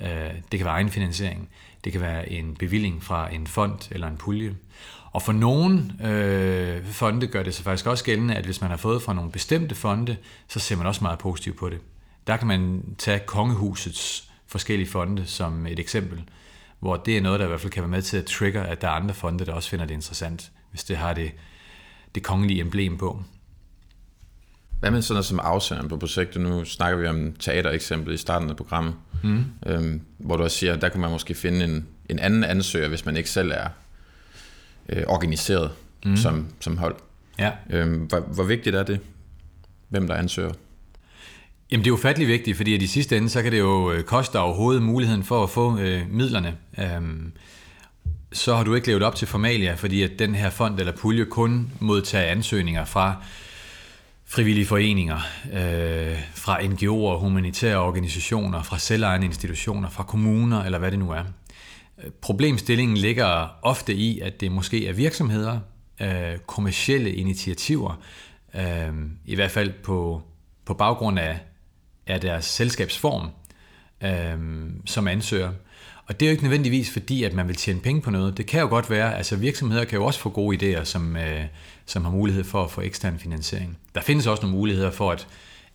[0.00, 0.08] Øh,
[0.52, 1.48] det kan være egen finansiering.
[1.84, 4.54] Det kan være en bevilling fra en fond eller en pulje.
[5.12, 8.76] Og for nogle øh, fonde gør det sig faktisk også gældende, at hvis man har
[8.76, 10.16] fået fra nogle bestemte fonde,
[10.48, 11.78] så ser man også meget positivt på det.
[12.26, 16.24] Der kan man tage kongehusets forskellige fonde som et eksempel
[16.80, 18.80] hvor det er noget, der i hvert fald kan være med til at trigger, at
[18.80, 21.32] der er andre fonde, der også finder det interessant, hvis det har det,
[22.14, 23.22] det kongelige emblem på.
[24.80, 26.42] Hvad med sådan noget som afsenderen på projektet?
[26.42, 29.44] Nu snakker vi om teatereksemplet i starten af programmet, mm.
[29.66, 32.88] øhm, hvor du også siger, at der kan man måske finde en, en anden ansøger,
[32.88, 33.68] hvis man ikke selv er
[34.88, 35.70] øh, organiseret
[36.04, 36.16] mm.
[36.16, 36.96] som, som hold.
[37.38, 37.50] Ja.
[37.70, 39.00] Øhm, hvor, hvor vigtigt er det,
[39.88, 40.52] hvem der ansøger?
[41.70, 44.38] Jamen det er ufattelig vigtigt, fordi i sidste ende, så kan det jo øh, koste
[44.38, 46.56] overhovedet muligheden for at få øh, midlerne.
[46.78, 47.32] Øhm,
[48.32, 51.24] så har du ikke levet op til formalia, fordi at den her fond eller pulje
[51.24, 53.16] kun modtager ansøgninger fra
[54.30, 55.20] frivillige foreninger,
[55.52, 61.24] øh, fra NGO'er, humanitære organisationer, fra selvejende institutioner, fra kommuner eller hvad det nu er.
[62.20, 65.60] Problemstillingen ligger ofte i, at det måske er virksomheder,
[66.00, 68.02] øh, kommersielle initiativer,
[68.54, 68.92] øh,
[69.26, 70.22] i hvert fald på
[70.64, 71.38] på baggrund af,
[72.06, 73.28] af deres selskabsform
[74.04, 75.52] øh, som ansøger.
[76.10, 78.36] Og det er jo ikke nødvendigvis fordi, at man vil tjene penge på noget.
[78.36, 81.44] Det kan jo godt være, altså virksomheder kan jo også få gode idéer, som, øh,
[81.86, 83.78] som har mulighed for at få ekstern finansiering.
[83.94, 85.28] Der findes også nogle muligheder for, at,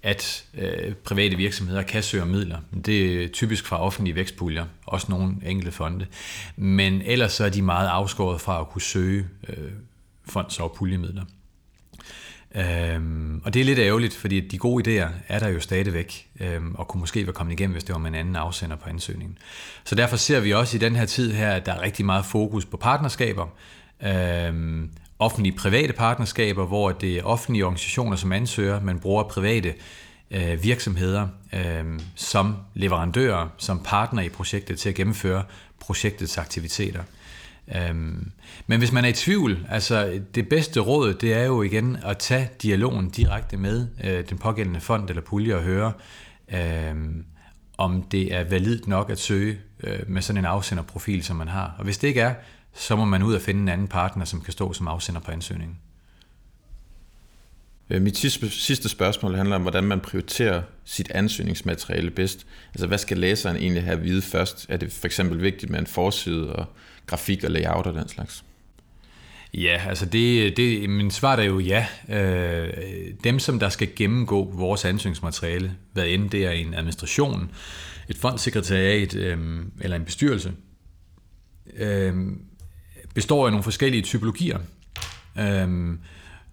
[0.04, 2.58] at øh, private virksomheder kan søge om midler.
[2.86, 6.06] Det er typisk fra offentlige vækstpuljer, også nogle enkelte fonde.
[6.56, 9.72] Men ellers så er de meget afskåret fra at kunne søge øh,
[10.26, 11.24] fonds- og puljemidler.
[12.58, 16.76] Øhm, og det er lidt ærgerligt, fordi de gode idéer er der jo stadigvæk, øhm,
[16.76, 19.38] og kunne måske være kommet igennem, hvis det var med en anden afsender på ansøgningen.
[19.84, 22.26] Så derfor ser vi også i den her tid her, at der er rigtig meget
[22.26, 23.48] fokus på partnerskaber,
[24.04, 24.90] øhm,
[25.20, 29.74] offentlige private partnerskaber, hvor det er offentlige organisationer som ansøger, man bruger private
[30.32, 35.44] øh, virksomheder øh, som leverandører, som partner i projektet til at gennemføre
[35.80, 37.04] projektets aktiviteter.
[37.76, 38.32] Øhm,
[38.68, 42.18] men hvis man er i tvivl, altså det bedste råd, det er jo igen at
[42.18, 45.94] tage dialogen direkte med øh, den pågældende fond eller pulje og høre,
[46.54, 46.96] øh,
[47.78, 51.76] om det er validt nok at søge øh, med sådan en afsenderprofil, som man har.
[51.78, 52.34] Og hvis det ikke er,
[52.74, 55.32] så må man ud og finde en anden partner, som kan stå som afsender på
[55.32, 55.78] ansøgningen.
[57.90, 58.18] Øh, mit
[58.52, 62.46] sidste spørgsmål handler om, hvordan man prioriterer sit ansøgningsmateriale bedst.
[62.74, 64.66] Altså, hvad skal læseren egentlig have at vide først?
[64.70, 66.66] Er det for eksempel vigtigt med en forside og
[67.06, 68.44] grafik og layout og den slags?
[69.54, 71.88] Ja, altså det, det, min svar er jo ja.
[72.10, 72.74] Øh,
[73.24, 77.52] dem, som der skal gennemgå vores ansøgningsmateriale, hvad end det er en administration,
[78.10, 79.38] et fondssekretariat øh,
[79.82, 80.54] eller en bestyrelse,
[81.78, 82.16] øh,
[83.14, 84.60] består af nogle forskellige typologier.
[85.40, 85.94] Øh,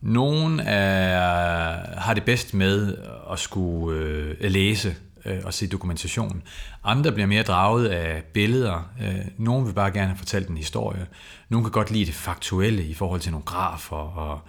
[0.03, 2.96] nogen er, har det bedst med
[3.32, 6.42] at skulle øh, læse øh, og se dokumentation.
[6.84, 8.90] Andre bliver mere draget af billeder.
[9.03, 11.07] Øh, nogen vil bare gerne have fortalt en historie.
[11.48, 14.40] Nogen kan godt lide det faktuelle i forhold til nogle grafer og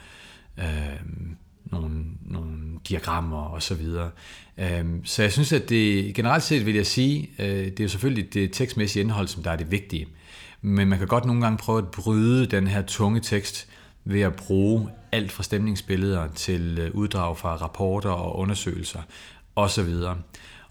[0.57, 0.65] øh,
[1.65, 2.51] nogle, nogle
[2.89, 4.09] diagrammer og så videre.
[4.57, 7.89] Øh, så jeg synes, at det generelt set vil jeg sige, øh, det er jo
[7.89, 10.07] selvfølgelig det tekstmæssige indhold, som der er det vigtige.
[10.61, 13.67] Men man kan godt nogle gange prøve at bryde den her tunge tekst
[14.05, 19.01] ved at bruge alt fra stemningsbilleder til øh, uddrag fra rapporter og undersøgelser
[19.55, 19.93] osv.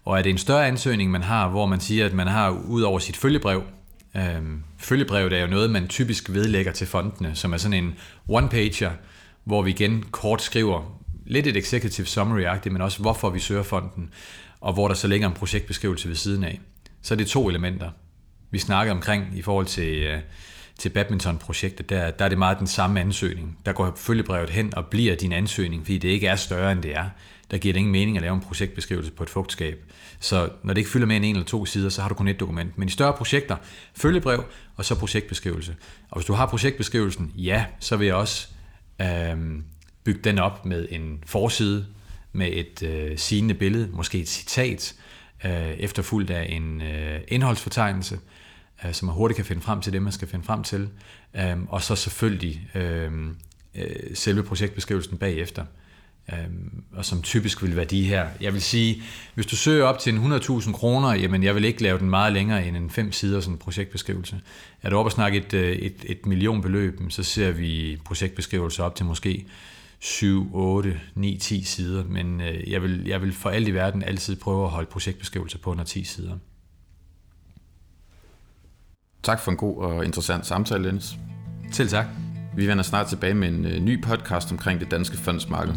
[0.05, 2.81] Og er det en større ansøgning, man har, hvor man siger, at man har ud
[2.81, 3.63] over sit følgebrev,
[4.15, 4.41] øh,
[4.77, 7.95] følgebrevet er jo noget, man typisk vedlægger til fondene, som er sådan en
[8.29, 8.91] one-pager,
[9.43, 14.09] hvor vi igen kort skriver lidt et executive summary-agtigt, men også hvorfor vi søger fonden,
[14.61, 16.59] og hvor der så ligger en projektbeskrivelse ved siden af.
[17.01, 17.89] Så er det to elementer.
[18.51, 20.19] Vi snakker omkring i forhold til, øh,
[20.83, 23.57] til badmintonprojektet, der, der er det meget den samme ansøgning.
[23.65, 26.95] Der går følgebrevet hen og bliver din ansøgning, fordi det ikke er større, end det
[26.95, 27.09] er.
[27.51, 29.83] Der giver det ingen mening at lave en projektbeskrivelse på et fugtskab.
[30.19, 32.27] Så når det ikke fylder mere end en eller to sider, så har du kun
[32.27, 32.77] et dokument.
[32.77, 33.55] Men i større projekter,
[33.95, 34.43] følgebrev
[34.75, 35.75] og så projektbeskrivelse.
[36.09, 38.47] Og hvis du har projektbeskrivelsen, ja, så vil jeg også
[39.01, 39.37] øh,
[40.03, 41.85] bygge den op med en forside,
[42.33, 44.95] med et øh, sigende billede, måske et citat,
[45.45, 48.19] øh, efterfulgt af en øh, indholdsfortegnelse,
[48.85, 50.89] øh, så man hurtigt kan finde frem til det, man skal finde frem til.
[51.35, 53.11] Øh, og så selvfølgelig øh,
[53.75, 55.65] øh, selve projektbeskrivelsen bagefter.
[56.29, 56.37] Øh,
[56.93, 58.27] og som typisk vil være de her.
[58.41, 59.03] Jeg vil sige,
[59.33, 62.33] hvis du søger op til en 100.000 kroner, jamen jeg vil ikke lave den meget
[62.33, 64.41] længere end en fem sider sådan en projektbeskrivelse.
[64.81, 68.95] Er du oppe og snakke et, øh, et, et millionbeløb, så ser vi projektbeskrivelser op
[68.95, 69.45] til måske
[69.99, 74.03] 7, 8, 9, 10 sider, men øh, jeg vil, jeg vil for alt i verden
[74.03, 76.37] altid prøve at holde projektbeskrivelser på under 10 sider.
[79.23, 81.15] Tak for en god og interessant samtale, Dennis.
[81.71, 82.05] Til tak.
[82.55, 85.73] Vi vender snart tilbage med en øh, ny podcast omkring det danske fondsmarked.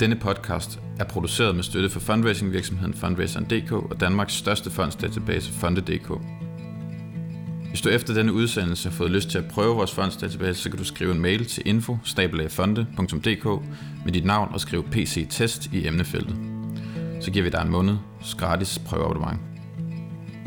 [0.00, 6.12] Denne podcast er produceret med støtte fra fundraisingvirksomheden Fundraiseren.dk og Danmarks største fondsdatabase Fonde.dk.
[7.68, 10.78] Hvis du efter denne udsendelse har fået lyst til at prøve vores fondsdatabase, så kan
[10.78, 11.98] du skrive en mail til info
[14.04, 16.36] med dit navn og skrive PC-test i emnefeltet.
[17.20, 17.96] Så giver vi dig en måned
[18.38, 19.53] gratis prøveabonnement.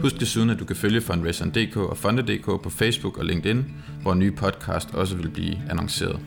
[0.01, 3.65] Husk desuden, at du kan følge Fundraiseren.dk og Fonde.dk på Facebook og LinkedIn,
[4.01, 6.19] hvor nye podcast også vil blive annonceret.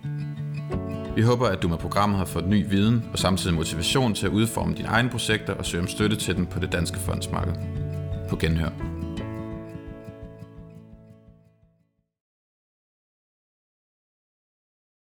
[1.16, 4.32] Vi håber, at du med programmet har fået ny viden og samtidig motivation til at
[4.32, 7.54] udforme dine egne projekter og søge om støtte til dem på det danske fondsmarked.
[8.28, 8.89] På genhør.